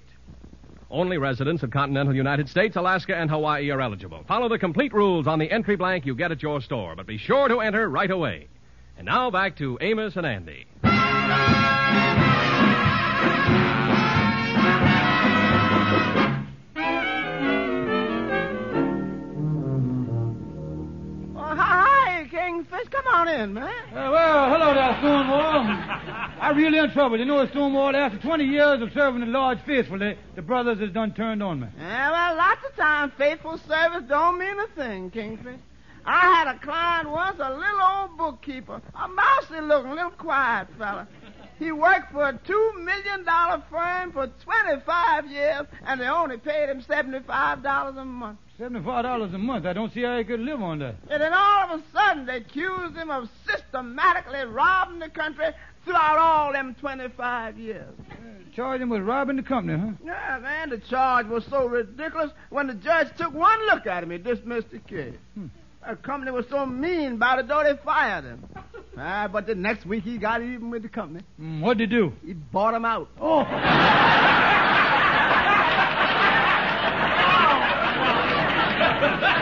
Only 0.90 1.16
residents 1.16 1.62
of 1.62 1.70
continental 1.70 2.14
United 2.14 2.50
States, 2.50 2.76
Alaska, 2.76 3.16
and 3.16 3.30
Hawaii 3.30 3.70
are 3.70 3.80
eligible. 3.80 4.24
Follow 4.28 4.50
the 4.50 4.59
complete 4.59 4.92
rules 4.92 5.26
on 5.26 5.38
the 5.38 5.50
entry 5.50 5.76
blank 5.76 6.04
you 6.04 6.14
get 6.14 6.33
at 6.33 6.42
your 6.42 6.61
store, 6.61 6.94
but 6.96 7.06
be 7.06 7.16
sure 7.16 7.48
to 7.48 7.61
enter 7.61 7.88
right 7.88 8.11
away. 8.11 8.48
And 8.98 9.06
now 9.06 9.30
back 9.30 9.56
to 9.56 9.78
Amos 9.80 10.16
and 10.16 10.26
Andy. 10.26 10.66
Hi, 21.37 22.26
Kingfish. 22.31 22.88
Come 22.90 23.07
on 23.07 23.29
in, 23.29 23.55
man. 23.55 23.68
Uh, 23.90 24.11
well, 24.11 24.50
hello 24.50 24.74
there, 24.74 24.96
Stonewall. 25.00 25.66
I 26.40 26.53
really 26.55 26.79
in 26.79 26.90
trouble. 26.90 27.18
You 27.18 27.24
know, 27.24 27.46
Stonewall, 27.48 27.94
after 27.94 28.18
20 28.18 28.44
years 28.44 28.83
of 28.83 28.92
serving 28.92 29.20
the 29.20 29.26
Lord 29.26 29.61
faithfully, 29.66 30.16
the 30.35 30.42
brothers 30.42 30.79
has 30.81 30.90
done 30.90 31.14
turned 31.14 31.42
on 31.42 31.61
me. 31.61 31.68
Yeah, 31.79 32.11
well, 32.11 32.37
lots 32.37 32.61
of 32.68 32.76
times 32.76 33.12
faithful 33.16 33.59
service 33.59 34.05
don't 34.09 34.38
mean 34.38 34.59
a 34.59 34.66
thing, 34.74 35.11
Kingfish. 35.11 35.61
I 36.05 36.20
had 36.35 36.57
a 36.57 36.59
client 36.61 37.11
once, 37.11 37.37
a 37.40 37.50
little 37.50 37.81
old 37.83 38.16
bookkeeper, 38.16 38.81
a 38.94 39.09
mousy 39.09 39.61
looking, 39.61 39.90
little 39.90 40.11
quiet 40.11 40.68
fella. 40.79 41.07
He 41.61 41.70
worked 41.73 42.11
for 42.11 42.27
a 42.27 42.40
two 42.46 42.73
million 42.79 43.23
dollar 43.23 43.62
firm 43.70 44.12
for 44.12 44.27
25 44.44 45.31
years, 45.31 45.66
and 45.87 46.01
they 46.01 46.07
only 46.07 46.38
paid 46.38 46.70
him 46.70 46.81
$75 46.81 47.99
a 47.99 48.05
month. 48.07 48.38
$75 48.59 49.35
a 49.35 49.38
month. 49.38 49.66
I 49.66 49.75
don't 49.75 49.92
see 49.92 50.03
how 50.03 50.16
he 50.16 50.25
could 50.25 50.40
live 50.40 50.62
on 50.62 50.79
that. 50.79 50.96
And 51.11 51.23
then 51.23 51.33
all 51.35 51.70
of 51.70 51.81
a 51.81 51.83
sudden, 51.92 52.25
they 52.25 52.38
accused 52.38 52.96
him 52.96 53.11
of 53.11 53.29
systematically 53.46 54.44
robbing 54.46 55.01
the 55.01 55.11
country 55.11 55.49
throughout 55.85 56.18
all 56.18 56.53
them 56.53 56.75
25 56.81 57.59
years. 57.59 57.94
Charge 58.57 58.81
him 58.81 58.88
with 58.88 59.03
robbing 59.03 59.37
the 59.37 59.42
company, 59.42 59.79
huh? 59.79 59.92
Yeah, 60.03 60.38
man, 60.42 60.70
the 60.70 60.79
charge 60.79 61.27
was 61.27 61.44
so 61.44 61.66
ridiculous. 61.66 62.31
When 62.49 62.68
the 62.68 62.75
judge 62.75 63.09
took 63.18 63.35
one 63.35 63.66
look 63.66 63.87
at 63.87 64.03
him, 64.03 64.11
he 64.11 64.18
dismissed 64.18 64.70
the 64.70 64.79
case. 64.79 65.14
Hmm. 65.35 65.46
The 65.90 65.96
company 65.96 66.31
was 66.31 66.44
so 66.48 66.64
mean 66.66 67.14
about 67.14 67.40
it, 67.40 67.48
though 67.48 67.64
they 67.64 67.76
fired 67.85 68.24
him. 68.24 68.46
Ah, 69.03 69.29
but 69.33 69.46
the 69.46 69.55
next 69.55 69.87
week 69.87 70.03
he 70.03 70.18
got 70.18 70.42
even 70.42 70.68
with 70.68 70.83
the 70.83 70.88
company. 70.88 71.24
Mm, 71.40 71.62
what'd 71.62 71.81
he 71.81 71.87
do? 71.87 72.12
He 72.26 72.35
bought 72.35 72.74
him 72.74 72.85
out. 72.85 73.09
Oh. 73.18 73.40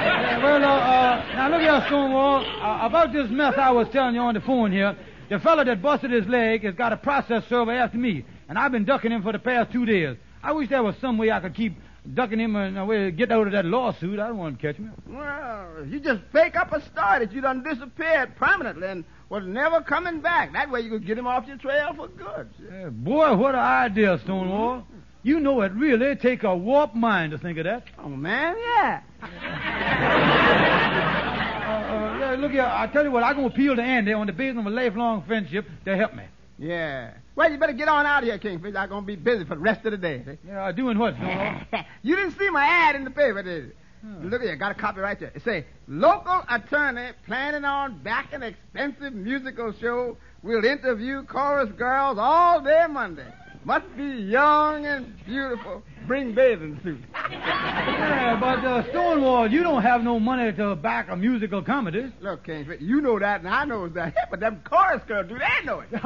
Yeah, 0.09 0.43
well, 0.43 0.65
uh, 0.65 0.69
uh, 0.69 1.25
now 1.35 1.51
look 1.51 1.61
here, 1.61 1.83
Stonewall. 1.87 2.45
Uh, 2.45 2.87
about 2.87 3.13
this 3.13 3.29
mess 3.31 3.55
I 3.57 3.71
was 3.73 3.89
telling 3.91 4.15
you 4.15 4.21
on 4.21 4.35
the 4.35 4.41
phone 4.41 4.71
here, 4.71 4.97
the 5.31 5.39
fellow 5.41 5.65
that 5.65 5.83
busted 5.83 6.11
his 6.13 6.27
leg 6.27 6.63
has 6.65 6.75
got 6.75 6.93
a 6.93 6.97
process 6.97 7.43
server 7.49 7.73
after 7.73 7.99
me, 7.99 8.25
and 8.49 8.59
I've 8.59 8.71
been 8.71 8.85
ducking 8.85 9.11
him 9.11 9.23
for 9.23 9.33
the 9.33 9.39
past 9.39 9.73
two 9.73 9.87
days. 9.87 10.17
I 10.43 10.53
wish 10.53 10.69
there 10.69 10.83
was 10.83 10.95
some 11.01 11.19
way 11.19 11.31
I 11.33 11.41
could 11.41 11.55
keep 11.55 11.75
ducking 12.15 12.41
him 12.41 12.57
and 12.57 12.79
uh, 12.79 12.85
way 12.85 13.11
get 13.11 13.33
out 13.33 13.47
of 13.47 13.53
that 13.53 13.65
lawsuit. 13.65 14.19
I 14.19 14.29
don't 14.29 14.39
want 14.39 14.61
to 14.61 14.67
catch 14.67 14.77
him. 14.77 14.93
Well, 15.07 15.87
you 15.87 16.01
just 16.01 16.21
fake 16.33 16.57
up 16.57 16.73
a 16.73 16.81
story 16.87 17.21
that 17.21 17.33
you 17.33 17.41
done 17.41 17.63
disappeared 17.63 18.37
permanently 18.37 18.89
and 18.89 19.05
was 19.29 19.45
never 19.47 19.81
coming 19.83 20.21
back. 20.21 20.53
That 20.53 20.71
way 20.71 20.81
you 20.81 20.91
could 20.91 21.07
get 21.07 21.19
him 21.19 21.27
off 21.27 21.47
your 21.47 21.59
trail 21.59 21.93
for 21.95 22.09
good. 22.09 22.49
Yeah, 22.71 22.89
boy, 22.89 23.37
what 23.37 23.55
an 23.55 23.61
idea, 23.61 24.19
Stonewall. 24.25 24.87
You 25.23 25.41
know 25.41 25.61
it 25.63 25.73
really 25.73 26.15
take 26.17 26.45
a 26.45 26.57
warped 26.57 26.95
mind 26.95 27.33
to 27.33 27.39
think 27.39 27.59
of 27.59 27.65
that. 27.65 27.85
Oh, 27.99 28.09
man, 28.09 28.57
yeah. 28.57 29.03
Uh, 31.69 32.17
yeah, 32.19 32.37
look 32.39 32.53
here, 32.53 32.63
I 32.63 32.87
tell 32.87 33.05
you 33.05 33.11
what, 33.11 33.23
I'm 33.23 33.37
going 33.37 33.49
to 33.49 33.55
appeal 33.55 33.77
to 33.77 33.83
Andy 33.83 34.13
on 34.13 34.27
the 34.27 34.33
basis 34.33 34.59
of 34.59 34.67
a 34.67 34.71
lifelong 34.71 35.23
friendship 35.27 35.67
to 35.85 35.97
help 35.97 36.15
me. 36.15 36.25
Yeah. 36.59 37.13
Well, 37.37 37.51
you 37.51 37.59
better 37.59 37.73
get 37.73 37.89
on 37.89 38.05
out 38.05 38.23
of 38.23 38.29
here, 38.29 38.39
Kingfish. 38.39 38.75
I'm 38.75 38.89
going 38.89 39.03
to 39.03 39.07
be 39.07 39.17
busy 39.17 39.45
for 39.45 39.55
the 39.55 39.61
rest 39.61 39.85
of 39.85 39.93
the 39.93 39.97
day. 39.99 40.23
see? 40.25 40.39
Yeah, 40.47 40.73
doing 40.73 40.99
what, 40.99 41.15
Stonewall? 41.15 41.61
you 42.03 42.17
didn't 42.17 42.37
see 42.39 42.51
my 42.51 42.65
ad 42.65 42.97
in 42.97 43.05
the 43.05 43.11
paper, 43.11 43.43
did 43.43 43.65
you? 43.67 43.73
Hmm. 44.01 44.29
Look 44.29 44.43
at 44.43 44.49
you, 44.49 44.57
got 44.57 44.73
a 44.73 44.75
copy 44.75 45.01
right 45.01 45.19
there. 45.19 45.33
It 45.35 45.43
say, 45.45 45.67
local 45.89 46.43
attorney 46.49 47.11
planning 47.27 47.65
on 47.65 48.01
backing 48.03 48.43
expensive 48.43 49.13
musical 49.13 49.73
show 49.81 50.17
will 50.43 50.65
interview 50.65 51.25
chorus 51.25 51.71
girls 51.77 52.17
all 52.21 52.61
day 52.61 52.87
Monday. 52.89 53.27
Must 53.65 53.97
be 53.97 54.05
young 54.05 54.87
and 54.87 55.15
beautiful. 55.27 55.83
Bring 56.07 56.35
bathing 56.35 56.81
suits. 56.83 57.05
Yeah, 57.31 58.39
but 58.41 58.65
uh, 58.65 58.89
Stonewall, 58.91 59.51
you 59.51 59.63
don't 59.63 59.83
have 59.83 60.03
no 60.03 60.19
money 60.19 60.53
to 60.53 60.77
back 60.77 61.09
a 61.11 61.17
musical 61.17 61.63
comedy. 61.63 62.13
Look, 62.21 62.45
Kingfish, 62.45 62.81
you 62.81 63.01
know 63.01 63.19
that 63.19 63.41
and 63.41 63.49
I 63.49 63.65
know 63.65 63.89
that. 63.89 64.15
But 64.31 64.41
them 64.41 64.63
chorus 64.69 65.03
girls 65.07 65.29
do, 65.29 65.39
they 65.39 65.65
know 65.65 65.81
it. 65.81 65.89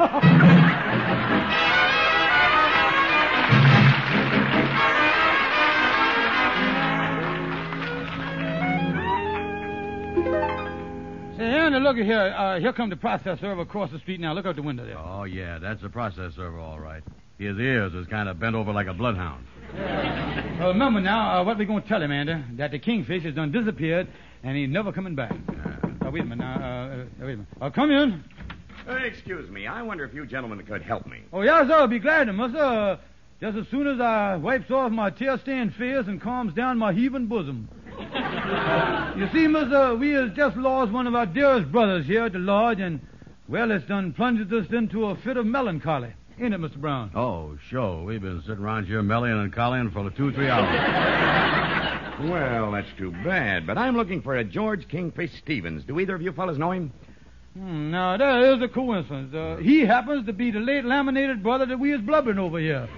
Say, 11.36 11.48
Andy, 11.48 11.78
look 11.80 11.96
here. 11.96 12.34
Uh, 12.36 12.60
here 12.60 12.72
come 12.72 12.90
the 12.90 12.96
process 12.96 13.40
server 13.40 13.62
across 13.62 13.90
the 13.90 13.98
street 13.98 14.20
now. 14.20 14.32
Look 14.34 14.46
out 14.46 14.54
the 14.54 14.62
window 14.62 14.84
there. 14.84 14.98
Oh, 14.98 15.24
yeah, 15.24 15.58
that's 15.58 15.80
the 15.82 15.88
process 15.88 16.34
server, 16.36 16.58
all 16.58 16.78
right. 16.78 17.02
His 17.38 17.58
ears 17.58 17.94
is 17.94 18.06
kind 18.06 18.28
of 18.28 18.38
bent 18.38 18.54
over 18.54 18.72
like 18.72 18.86
a 18.86 18.94
bloodhound. 18.94 19.46
Uh, 19.76 20.68
remember 20.68 21.00
now, 21.00 21.40
uh, 21.40 21.44
what 21.44 21.58
we're 21.58 21.64
going 21.64 21.82
to 21.82 21.88
tell 21.88 22.02
him, 22.02 22.12
Andy? 22.12 22.34
That 22.56 22.70
the 22.70 22.78
kingfish 22.78 23.22
has 23.24 23.34
done 23.34 23.50
disappeared, 23.50 24.06
and 24.42 24.56
he's 24.56 24.68
never 24.68 24.92
coming 24.92 25.14
back. 25.14 25.32
Uh, 25.32 26.10
wait 26.10 26.22
a 26.22 26.26
minute 26.26 26.38
now. 26.38 26.54
Uh, 26.54 26.94
uh, 26.94 27.04
wait 27.20 27.32
a 27.32 27.36
minute. 27.36 27.46
Uh, 27.60 27.70
come 27.70 27.90
in. 27.90 28.22
Uh, 28.88 28.94
excuse 28.96 29.48
me. 29.50 29.66
I 29.66 29.82
wonder 29.82 30.04
if 30.04 30.14
you 30.14 30.26
gentlemen 30.26 30.64
could 30.66 30.82
help 30.82 31.06
me. 31.06 31.20
Oh, 31.32 31.42
yes, 31.42 31.68
sir. 31.68 31.74
I'll 31.74 31.86
be 31.86 31.98
glad 31.98 32.24
to, 32.24 32.32
mister. 32.32 32.98
Just 33.40 33.56
as 33.56 33.66
soon 33.70 33.88
as 33.88 33.98
I 33.98 34.36
wipes 34.36 34.70
off 34.70 34.92
my 34.92 35.10
tear-stained 35.10 35.74
fears 35.74 36.06
and 36.06 36.20
calms 36.20 36.54
down 36.54 36.78
my 36.78 36.92
heaving 36.92 37.26
bosom. 37.26 37.68
you 39.16 39.28
see, 39.32 39.48
mister, 39.48 39.96
we 39.96 40.10
has 40.10 40.30
just 40.36 40.56
lost 40.56 40.92
one 40.92 41.08
of 41.08 41.14
our 41.14 41.26
dearest 41.26 41.72
brothers 41.72 42.06
here 42.06 42.26
at 42.26 42.34
the 42.34 42.38
lodge, 42.38 42.78
and, 42.78 43.00
well, 43.48 43.72
it's 43.72 43.84
done 43.86 44.12
plunged 44.12 44.52
us 44.52 44.66
into 44.70 45.06
a 45.06 45.16
fit 45.16 45.36
of 45.36 45.46
melancholy. 45.46 46.12
Ain't 46.40 46.54
it, 46.54 46.60
Mr. 46.60 46.76
Brown? 46.76 47.10
Oh, 47.14 47.58
sure. 47.68 48.04
We've 48.04 48.20
been 48.20 48.40
sitting 48.42 48.64
around 48.64 48.86
here 48.86 49.02
melling 49.02 49.32
and 49.32 49.52
collying 49.52 49.90
for 49.90 50.10
two, 50.10 50.32
three 50.32 50.48
hours. 50.48 51.88
Well, 52.20 52.70
that's 52.70 52.88
too 52.98 53.10
bad, 53.10 53.66
but 53.66 53.78
I'm 53.78 53.96
looking 53.96 54.22
for 54.22 54.36
a 54.36 54.44
George 54.44 54.86
Kingfish 54.86 55.32
Stevens. 55.38 55.82
Do 55.84 55.98
either 55.98 56.14
of 56.14 56.22
you 56.22 56.30
fellas 56.30 56.58
know 56.58 56.70
him? 56.70 56.92
Hmm, 57.54 57.90
now, 57.90 58.16
there 58.16 58.54
is 58.54 58.62
a 58.62 58.68
coincidence. 58.68 59.34
Uh, 59.34 59.56
he 59.56 59.80
happens 59.80 60.26
to 60.26 60.32
be 60.32 60.50
the 60.50 60.60
late 60.60 60.84
laminated 60.84 61.42
brother 61.42 61.66
that 61.66 61.80
we 61.80 61.92
is 61.92 62.00
blubbering 62.00 62.38
over 62.38 62.58
here. 62.58 62.88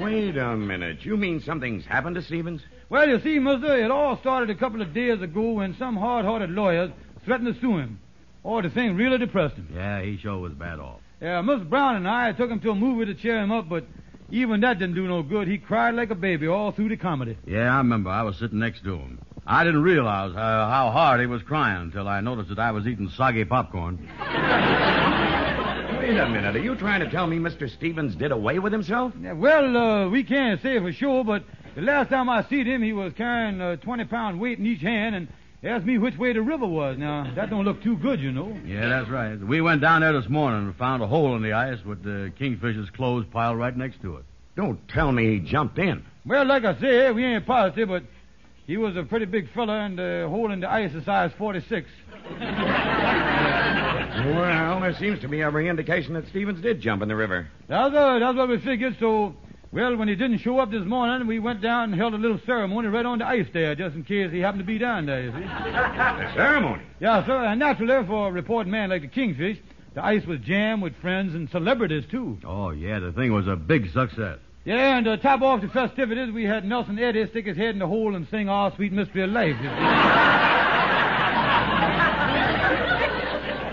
Wait 0.00 0.36
a 0.36 0.56
minute. 0.56 1.04
You 1.04 1.16
mean 1.16 1.40
something's 1.40 1.84
happened 1.84 2.16
to 2.16 2.22
Stevens? 2.22 2.62
Well, 2.88 3.08
you 3.08 3.20
see, 3.20 3.38
mister, 3.38 3.76
it 3.76 3.90
all 3.90 4.18
started 4.18 4.50
a 4.50 4.58
couple 4.58 4.82
of 4.82 4.92
days 4.92 5.22
ago 5.22 5.52
when 5.52 5.76
some 5.78 5.96
hard-hearted 5.96 6.50
lawyers 6.50 6.90
threatened 7.24 7.54
to 7.54 7.60
sue 7.60 7.78
him. 7.78 8.00
Oh, 8.44 8.60
the 8.60 8.70
thing 8.70 8.96
really 8.96 9.18
depressed 9.18 9.54
him. 9.54 9.68
Yeah, 9.72 10.02
he 10.02 10.16
sure 10.16 10.38
was 10.38 10.52
bad 10.54 10.80
off. 10.80 11.01
Yeah, 11.22 11.40
Mr. 11.40 11.70
Brown 11.70 11.94
and 11.94 12.08
I 12.08 12.32
took 12.32 12.50
him 12.50 12.58
to 12.60 12.72
a 12.72 12.74
movie 12.74 13.04
to 13.04 13.14
cheer 13.14 13.38
him 13.38 13.52
up, 13.52 13.68
but 13.68 13.84
even 14.32 14.60
that 14.62 14.80
didn't 14.80 14.96
do 14.96 15.06
no 15.06 15.22
good. 15.22 15.46
He 15.46 15.56
cried 15.56 15.94
like 15.94 16.10
a 16.10 16.16
baby 16.16 16.48
all 16.48 16.72
through 16.72 16.88
the 16.88 16.96
comedy. 16.96 17.38
Yeah, 17.46 17.72
I 17.72 17.78
remember. 17.78 18.10
I 18.10 18.22
was 18.22 18.36
sitting 18.38 18.58
next 18.58 18.82
to 18.82 18.96
him. 18.96 19.20
I 19.46 19.62
didn't 19.62 19.82
realize 19.82 20.34
how, 20.34 20.68
how 20.68 20.90
hard 20.90 21.20
he 21.20 21.26
was 21.26 21.40
crying 21.42 21.80
until 21.82 22.08
I 22.08 22.20
noticed 22.22 22.48
that 22.48 22.58
I 22.58 22.72
was 22.72 22.88
eating 22.88 23.08
soggy 23.16 23.44
popcorn. 23.44 23.98
Wait 26.00 26.18
a 26.18 26.28
minute. 26.28 26.56
Are 26.56 26.58
you 26.58 26.74
trying 26.74 27.00
to 27.00 27.10
tell 27.10 27.28
me 27.28 27.38
Mr. 27.38 27.70
Stevens 27.70 28.16
did 28.16 28.32
away 28.32 28.58
with 28.58 28.72
himself? 28.72 29.12
Yeah, 29.20 29.34
well, 29.34 29.76
uh, 29.76 30.08
we 30.08 30.24
can't 30.24 30.60
say 30.60 30.80
for 30.80 30.92
sure, 30.92 31.22
but 31.22 31.44
the 31.76 31.82
last 31.82 32.08
time 32.08 32.28
I 32.28 32.42
seen 32.48 32.66
him, 32.66 32.82
he 32.82 32.92
was 32.92 33.12
carrying 33.12 33.60
a 33.60 33.76
20-pound 33.76 34.40
weight 34.40 34.58
in 34.58 34.66
each 34.66 34.80
hand 34.80 35.14
and 35.14 35.28
asked 35.64 35.84
me 35.84 35.98
which 35.98 36.16
way 36.18 36.32
the 36.32 36.42
river 36.42 36.66
was. 36.66 36.98
Now, 36.98 37.32
that 37.36 37.50
don't 37.50 37.64
look 37.64 37.82
too 37.82 37.96
good, 37.96 38.20
you 38.20 38.32
know. 38.32 38.56
Yeah, 38.66 38.88
that's 38.88 39.08
right. 39.08 39.38
We 39.38 39.60
went 39.60 39.80
down 39.80 40.00
there 40.00 40.12
this 40.12 40.28
morning 40.28 40.66
and 40.66 40.76
found 40.76 41.02
a 41.02 41.06
hole 41.06 41.36
in 41.36 41.42
the 41.42 41.52
ice 41.52 41.78
with 41.84 42.02
the 42.02 42.32
kingfisher's 42.38 42.90
clothes 42.90 43.26
piled 43.32 43.58
right 43.58 43.76
next 43.76 44.02
to 44.02 44.16
it. 44.16 44.24
Don't 44.56 44.86
tell 44.88 45.12
me 45.12 45.38
he 45.38 45.38
jumped 45.38 45.78
in. 45.78 46.04
Well, 46.26 46.44
like 46.44 46.64
I 46.64 46.78
say, 46.80 47.10
we 47.10 47.24
ain't 47.24 47.46
positive, 47.46 47.88
but 47.88 48.02
he 48.66 48.76
was 48.76 48.96
a 48.96 49.02
pretty 49.02 49.24
big 49.24 49.52
fella, 49.52 49.80
and 49.80 49.98
the 49.98 50.26
hole 50.28 50.52
in 50.52 50.60
the 50.60 50.70
ice 50.70 50.92
is 50.94 51.04
size 51.04 51.30
46. 51.38 51.88
Well, 54.24 54.80
there 54.80 54.94
seems 54.98 55.20
to 55.20 55.28
be 55.28 55.42
every 55.42 55.68
indication 55.68 56.14
that 56.14 56.28
Stevens 56.28 56.62
did 56.62 56.80
jump 56.80 57.02
in 57.02 57.08
the 57.08 57.16
river. 57.16 57.48
That's, 57.68 57.94
uh, 57.94 58.18
that's 58.18 58.36
what 58.36 58.48
we 58.48 58.58
figured, 58.58 58.96
so, 59.00 59.34
well, 59.72 59.96
when 59.96 60.06
he 60.06 60.14
didn't 60.14 60.38
show 60.38 60.58
up 60.58 60.70
this 60.70 60.84
morning, 60.84 61.26
we 61.26 61.38
went 61.38 61.62
down 61.62 61.84
and 61.84 61.94
held 61.94 62.12
a 62.12 62.18
little 62.18 62.38
ceremony 62.44 62.88
right 62.88 63.06
on 63.06 63.18
the 63.18 63.26
ice 63.26 63.46
there, 63.54 63.74
just 63.74 63.96
in 63.96 64.04
case 64.04 64.30
he 64.30 64.38
happened 64.40 64.60
to 64.60 64.66
be 64.66 64.76
down 64.76 65.06
there, 65.06 65.22
you 65.22 65.30
see. 65.32 65.44
A 65.44 66.32
ceremony? 66.36 66.82
Yeah, 67.00 67.24
sir, 67.24 67.42
and 67.42 67.58
naturally, 67.58 68.06
for 68.06 68.28
a 68.28 68.32
reporting 68.32 68.70
man 68.70 68.90
like 68.90 69.00
the 69.00 69.08
Kingfish, 69.08 69.56
the 69.94 70.04
ice 70.04 70.26
was 70.26 70.40
jammed 70.40 70.82
with 70.82 70.94
friends 70.96 71.34
and 71.34 71.48
celebrities, 71.48 72.04
too. 72.10 72.38
Oh, 72.44 72.70
yeah, 72.70 72.98
the 72.98 73.12
thing 73.12 73.32
was 73.32 73.48
a 73.48 73.56
big 73.56 73.90
success. 73.92 74.38
Yeah, 74.66 74.98
and 74.98 75.06
to 75.06 75.16
top 75.16 75.40
off 75.40 75.62
the 75.62 75.68
festivities, 75.68 76.30
we 76.32 76.44
had 76.44 76.66
Nelson 76.66 76.98
Eddy 76.98 77.26
stick 77.28 77.46
his 77.46 77.56
head 77.56 77.70
in 77.70 77.78
the 77.78 77.86
hole 77.86 78.14
and 78.14 78.28
sing 78.30 78.50
Our 78.50 78.74
Sweet 78.76 78.92
Mystery 78.92 79.22
of 79.22 79.30
Life. 79.30 79.56
you 79.62 79.68
see. 79.68 80.32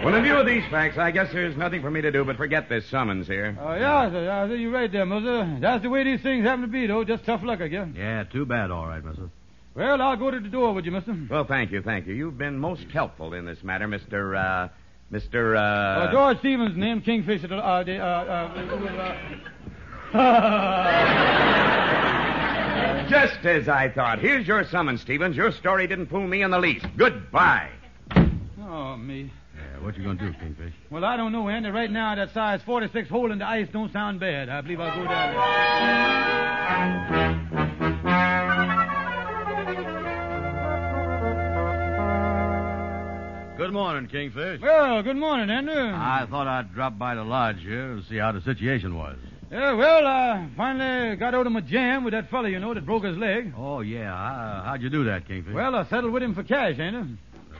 Well, 0.04 0.16
in 0.16 0.24
view 0.24 0.38
of 0.38 0.46
these 0.46 0.64
facts, 0.72 0.98
I 0.98 1.12
guess 1.12 1.30
there's 1.34 1.58
nothing 1.58 1.82
for 1.82 1.92
me 1.92 2.00
to 2.02 2.10
do 2.10 2.24
but 2.24 2.38
forget 2.38 2.70
this 2.70 2.88
summons 2.88 3.28
here. 3.28 3.58
Oh, 3.60 3.74
yeah, 3.74 4.10
sir, 4.10 4.24
yeah, 4.24 4.48
sir, 4.48 4.56
you're 4.56 4.72
right 4.72 4.90
there, 4.90 5.06
mister. 5.06 5.58
That's 5.60 5.84
the 5.84 5.90
way 5.90 6.06
these 6.06 6.22
things 6.22 6.46
happen 6.46 6.62
to 6.62 6.68
be, 6.68 6.88
though. 6.88 7.04
Just 7.04 7.26
tough 7.26 7.44
luck, 7.44 7.60
I 7.60 7.68
guess. 7.68 7.88
Yeah, 7.96 8.24
too 8.24 8.46
bad, 8.46 8.72
all 8.72 8.88
right, 8.88 9.04
mister. 9.04 9.30
Well, 9.76 10.02
I'll 10.02 10.16
go 10.16 10.32
to 10.32 10.40
the 10.40 10.48
door 10.48 10.74
with 10.74 10.86
you, 10.86 10.92
mister. 10.92 11.16
Well, 11.30 11.44
thank 11.44 11.72
you, 11.72 11.82
thank 11.82 12.08
you. 12.08 12.14
You've 12.14 12.38
been 12.38 12.58
most 12.58 12.86
helpful 12.94 13.34
in 13.34 13.46
this 13.46 13.62
matter, 13.62 13.88
Mr. 13.88 14.38
Uh, 14.38 14.70
Mr. 15.12 15.58
Uh... 15.58 15.60
Uh, 15.60 16.12
George 16.12 16.40
Stevens, 16.40 16.78
named 16.78 17.04
Kingfisher. 17.04 17.52
Uh, 17.52 17.58
uh, 17.58 17.84
the, 17.84 17.98
uh, 17.98 18.50
uh, 20.18 23.10
Just 23.10 23.46
as 23.46 23.68
I 23.68 23.90
thought. 23.90 24.20
Here's 24.20 24.48
your 24.48 24.64
summons, 24.66 25.02
Stevens. 25.02 25.36
Your 25.36 25.52
story 25.52 25.88
didn't 25.88 26.08
fool 26.08 26.28
me 26.28 26.42
in 26.42 26.52
the 26.52 26.60
least. 26.60 26.86
Goodbye. 26.96 27.70
oh, 28.62 28.96
me. 28.96 29.32
What 29.82 29.98
you 29.98 30.04
gonna 30.04 30.20
do, 30.20 30.34
Kingfish? 30.40 30.74
Well, 30.90 31.06
I 31.06 31.18
don't 31.18 31.32
know, 31.32 31.48
Andy. 31.50 31.70
Right 31.70 31.90
now, 31.90 32.14
that 32.16 32.34
size 32.34 32.62
46 32.66 33.10
hole 33.10 33.32
in 33.32 33.40
the 33.40 33.48
ice 33.48 33.68
don't 33.72 33.92
sound 33.92 34.20
bad. 34.20 34.50
I 34.50 34.62
believe 34.62 34.80
I'll 34.80 34.96
go 34.96 35.06
down 35.08 35.34
there. 35.34 35.80
Good 43.58 43.74
morning, 43.74 44.08
Kingfish. 44.10 44.62
Well, 44.62 45.04
good 45.04 45.18
morning, 45.18 45.50
Andrew. 45.50 45.92
I 45.94 46.26
thought 46.30 46.48
I'd 46.48 46.74
drop 46.74 46.98
by 46.98 47.16
the 47.16 47.24
lodge 47.24 47.60
here 47.60 47.92
and 47.92 48.04
see 48.06 48.18
how 48.18 48.32
the 48.32 48.42
situation 48.42 48.96
was. 48.96 49.18
Yeah, 49.52 49.74
well, 49.74 50.08
I 50.08 50.48
finally 50.56 51.16
got 51.18 51.34
out 51.36 51.46
of 51.46 51.52
my 51.52 51.62
jam 51.62 52.04
with 52.04 52.14
that 52.14 52.30
fellow, 52.30 52.46
you 52.46 52.60
know, 52.60 52.74
that 52.74 52.86
broke 52.86 53.04
his 53.04 53.18
leg. 53.18 53.54
Oh, 53.58 53.82
yeah. 53.82 54.12
How, 54.16 54.64
how'd 54.66 54.82
you 54.82 54.90
do 54.90 55.04
that, 55.06 55.28
Kingfish? 55.28 55.54
Well, 55.54 55.76
I 55.76 55.84
settled 55.86 56.14
with 56.14 56.24
him 56.24 56.36
for 56.36 56.44
cash, 56.44 56.80
Andy. 56.80 57.18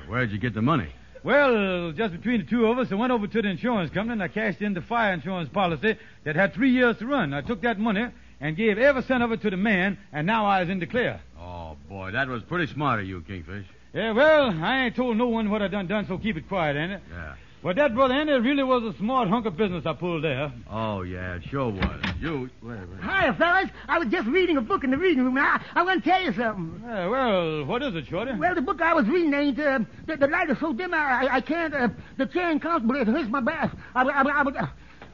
Where'd 0.08 0.32
you 0.32 0.38
get 0.38 0.54
the 0.54 0.62
money? 0.62 0.90
Well, 1.24 1.92
just 1.92 2.14
between 2.14 2.42
the 2.42 2.46
two 2.46 2.66
of 2.68 2.78
us, 2.80 2.92
I 2.92 2.96
went 2.96 3.12
over 3.12 3.28
to 3.28 3.42
the 3.42 3.48
insurance 3.50 3.92
company 3.92 4.14
and 4.14 4.24
I 4.24 4.30
cashed 4.30 4.62
in 4.62 4.74
the 4.74 4.82
fire 4.82 5.14
insurance 5.14 5.50
policy 5.50 5.98
that 6.24 6.36
had 6.36 6.54
three 6.54 6.72
years 6.72 6.98
to 6.98 7.06
run. 7.06 7.34
I 7.34 7.42
took 7.42 7.62
that 7.62 7.78
money 7.78 8.08
and 8.40 8.56
gave 8.56 8.78
every 8.78 9.04
cent 9.04 9.22
of 9.22 9.32
it 9.34 9.42
to 9.42 9.50
the 9.50 9.58
man, 9.58 9.98
and 10.14 10.26
now 10.26 10.46
I 10.46 10.62
was 10.62 10.70
in 10.70 10.80
the 10.80 10.86
clear. 10.86 11.20
Oh, 11.38 11.76
boy, 11.90 12.12
that 12.12 12.30
was 12.30 12.42
pretty 12.44 12.72
smart 12.72 13.02
of 13.02 13.06
you, 13.06 13.22
Kingfish. 13.22 13.66
Yeah, 13.94 14.14
well, 14.14 14.52
I 14.64 14.86
ain't 14.86 14.96
told 14.96 15.18
no 15.18 15.28
one 15.28 15.50
what 15.50 15.62
I 15.62 15.68
done 15.68 15.88
done, 15.88 16.08
so 16.08 16.18
keep 16.18 16.38
it 16.38 16.48
quiet, 16.48 16.78
ain't 16.78 16.92
it? 16.94 17.02
Yeah. 17.12 17.34
But 17.62 17.76
that, 17.76 17.94
brother 17.94 18.14
Andy, 18.14 18.32
really 18.34 18.64
was 18.64 18.84
a 18.84 18.98
smart 18.98 19.28
hunk 19.28 19.46
of 19.46 19.58
business 19.58 19.86
I 19.86 19.92
pulled 19.92 20.24
there. 20.24 20.52
Oh, 20.70 21.02
yeah, 21.02 21.36
it 21.36 21.44
sure 21.50 21.70
was. 21.70 22.00
You, 22.22 22.50
wait, 22.62 22.80
wait. 22.80 23.02
Hiya, 23.02 23.36
fellas. 23.38 23.70
I 23.90 24.00
was 24.00 24.08
just 24.08 24.28
reading 24.28 24.56
a 24.56 24.62
book 24.62 24.86
in 24.86 24.92
the 24.92 24.98
reading 24.98 25.26
room. 25.26 25.38
I, 25.38 25.62
I 25.76 25.84
want 25.84 26.02
to 26.02 26.10
tell 26.10 26.22
you 26.22 26.34
something. 26.34 26.82
Yeah, 26.86 27.08
well, 27.08 27.66
what 27.66 27.84
is 27.84 27.94
it, 27.96 28.08
Shorty? 28.08 28.32
Well, 28.32 28.56
the 28.56 28.62
book 28.62 28.82
I 28.82 28.94
was 28.94 29.06
reading 29.08 29.34
ain't, 29.34 29.60
uh, 29.60 29.80
the, 30.08 30.16
the 30.16 30.28
light 30.28 30.50
is 30.50 30.58
so 30.60 30.72
dim, 30.72 30.94
I, 30.94 31.26
I, 31.26 31.36
I 31.36 31.42
can't, 31.42 31.74
uh, 31.74 31.90
the 32.18 32.28
chair 32.28 32.50
ain't 32.50 32.62
comfortable. 32.62 32.96
It 32.96 33.08
hurts 33.08 33.30
my 33.30 33.42
back. 33.42 33.76
I, 33.94 34.04
I, 34.04 34.22
I, 34.22 34.42
I, 34.42 34.70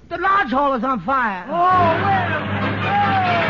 the 0.10 0.18
lodge 0.20 0.52
hall 0.52 0.76
is 0.76 0.84
on 0.84 1.04
fire. 1.04 1.46
Oh, 1.48 1.52
well. 1.52 3.45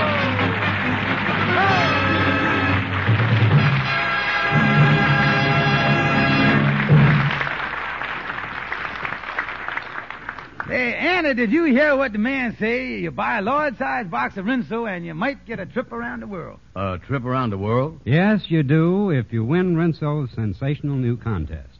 Hey, 10.67 10.95
Anna, 10.95 11.35
did 11.35 11.51
you 11.51 11.65
hear 11.65 11.95
what 11.95 12.11
the 12.11 12.17
man 12.17 12.57
say? 12.59 12.97
You 12.97 13.11
buy 13.11 13.37
a 13.37 13.41
large-sized 13.43 14.09
box 14.09 14.35
of 14.35 14.45
Rinso 14.45 14.87
and 14.89 15.05
you 15.05 15.13
might 15.13 15.45
get 15.45 15.59
a 15.59 15.65
trip 15.67 15.91
around 15.91 16.21
the 16.21 16.27
world. 16.27 16.59
A 16.75 16.97
trip 16.97 17.23
around 17.23 17.51
the 17.51 17.57
world? 17.59 17.99
Yes, 18.03 18.49
you 18.49 18.63
do 18.63 19.11
if 19.11 19.31
you 19.31 19.45
win 19.45 19.75
Rinso's 19.75 20.31
sensational 20.31 20.95
new 20.95 21.17
contest. 21.17 21.77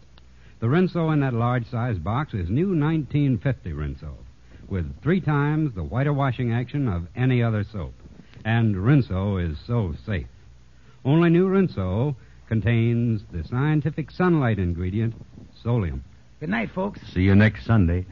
The 0.60 0.68
Rinso 0.68 1.12
in 1.12 1.22
that 1.22 1.34
large 1.34 1.68
size 1.72 1.98
box 1.98 2.36
is 2.36 2.48
new 2.48 2.68
1950 2.76 3.72
Rinso, 3.74 4.14
with 4.70 5.02
three 5.02 5.20
times 5.20 5.74
the 5.74 5.84
whiter 5.84 6.14
washing 6.14 6.54
action 6.54 6.88
of 6.88 7.08
any 7.16 7.42
other 7.42 7.64
soap. 7.64 7.94
And 8.46 8.76
Rinso 8.76 9.38
is 9.38 9.58
so 9.66 9.96
safe. 10.06 10.28
Only 11.04 11.32
new 11.32 11.50
Rinso 11.50 12.16
contains 12.48 13.24
the 13.32 13.44
scientific 13.48 14.12
sunlight 14.12 14.60
ingredient, 14.60 15.16
solium. 15.64 16.02
Good 16.40 16.50
night, 16.50 16.70
folks. 16.70 17.00
See 17.14 17.22
you 17.22 17.34
next 17.34 17.66
Sunday. 17.66 18.06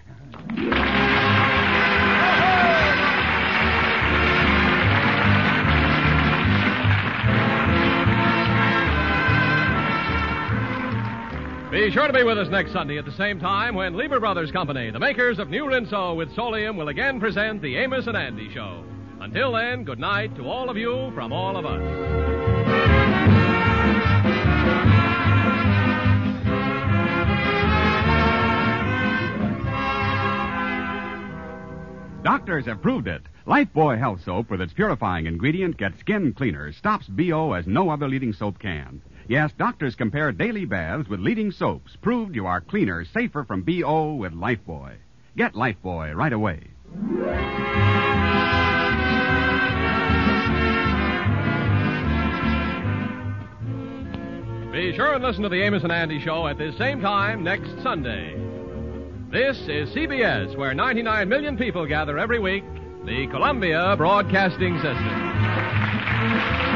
Be 11.74 11.90
sure 11.92 12.06
to 12.06 12.14
be 12.14 12.24
with 12.24 12.38
us 12.38 12.50
next 12.50 12.72
Sunday 12.72 13.00
at 13.00 13.06
the 13.06 13.12
same 13.12 13.40
time 13.40 13.74
when 13.74 13.98
Lever 13.98 14.20
Brothers 14.20 14.52
Company, 14.52 14.92
the 14.92 15.00
makers 15.00 15.40
of 15.40 15.50
New 15.50 15.66
Rinso 15.66 16.16
with 16.16 16.30
Solium, 16.36 16.78
will 16.78 16.90
again 16.90 17.20
present 17.20 17.62
the 17.64 17.78
Amos 17.78 18.06
and 18.06 18.16
Andy 18.16 18.54
Show. 18.54 18.84
Until 19.20 19.52
then, 19.54 19.84
good 19.84 20.00
night 20.00 20.36
to 20.36 20.48
all 20.48 20.70
of 20.70 20.78
you 20.78 21.12
from 21.16 21.34
all 21.34 21.58
of 21.58 21.66
us. 21.66 22.43
Doctors 32.34 32.66
have 32.66 32.82
proved 32.82 33.08
it. 33.08 33.22
Lifebuoy 33.46 34.00
Health 34.00 34.24
Soap, 34.26 34.50
with 34.50 34.60
its 34.60 34.74
purifying 34.74 35.28
ingredient, 35.28 35.78
gets 35.78 36.00
skin 36.00 36.34
cleaner, 36.34 36.72
stops 36.72 37.06
BO 37.08 37.54
as 37.54 37.68
no 37.68 37.92
other 37.92 38.10
leading 38.10 38.34
soap 38.34 38.58
can. 38.58 39.04
Yes, 39.28 39.52
doctors 39.56 39.94
compare 39.94 40.32
daily 40.32 40.66
baths 40.66 41.08
with 41.08 41.20
leading 41.20 41.52
soaps, 41.52 41.96
proved 42.02 42.36
you 42.36 42.48
are 42.48 42.60
cleaner, 42.60 43.06
safer 43.06 43.44
from 43.44 43.62
BO 43.62 44.16
with 44.16 44.34
Lifebuoy. 44.34 44.96
Get 45.38 45.54
Lifebuoy 45.54 46.16
right 46.16 46.34
away. 46.34 46.72
Be 54.72 54.96
sure 54.96 55.14
and 55.14 55.24
listen 55.24 55.44
to 55.44 55.50
the 55.50 55.62
Amos 55.62 55.84
and 55.84 55.92
Andy 55.92 56.20
Show 56.20 56.48
at 56.48 56.58
this 56.58 56.76
same 56.80 57.00
time 57.00 57.44
next 57.44 57.70
Sunday. 57.84 58.53
This 59.34 59.58
is 59.62 59.90
CBS, 59.96 60.56
where 60.56 60.76
99 60.76 61.28
million 61.28 61.58
people 61.58 61.88
gather 61.88 62.20
every 62.20 62.38
week, 62.38 62.64
the 63.04 63.26
Columbia 63.32 63.96
Broadcasting 63.98 64.76
System. 64.76 66.73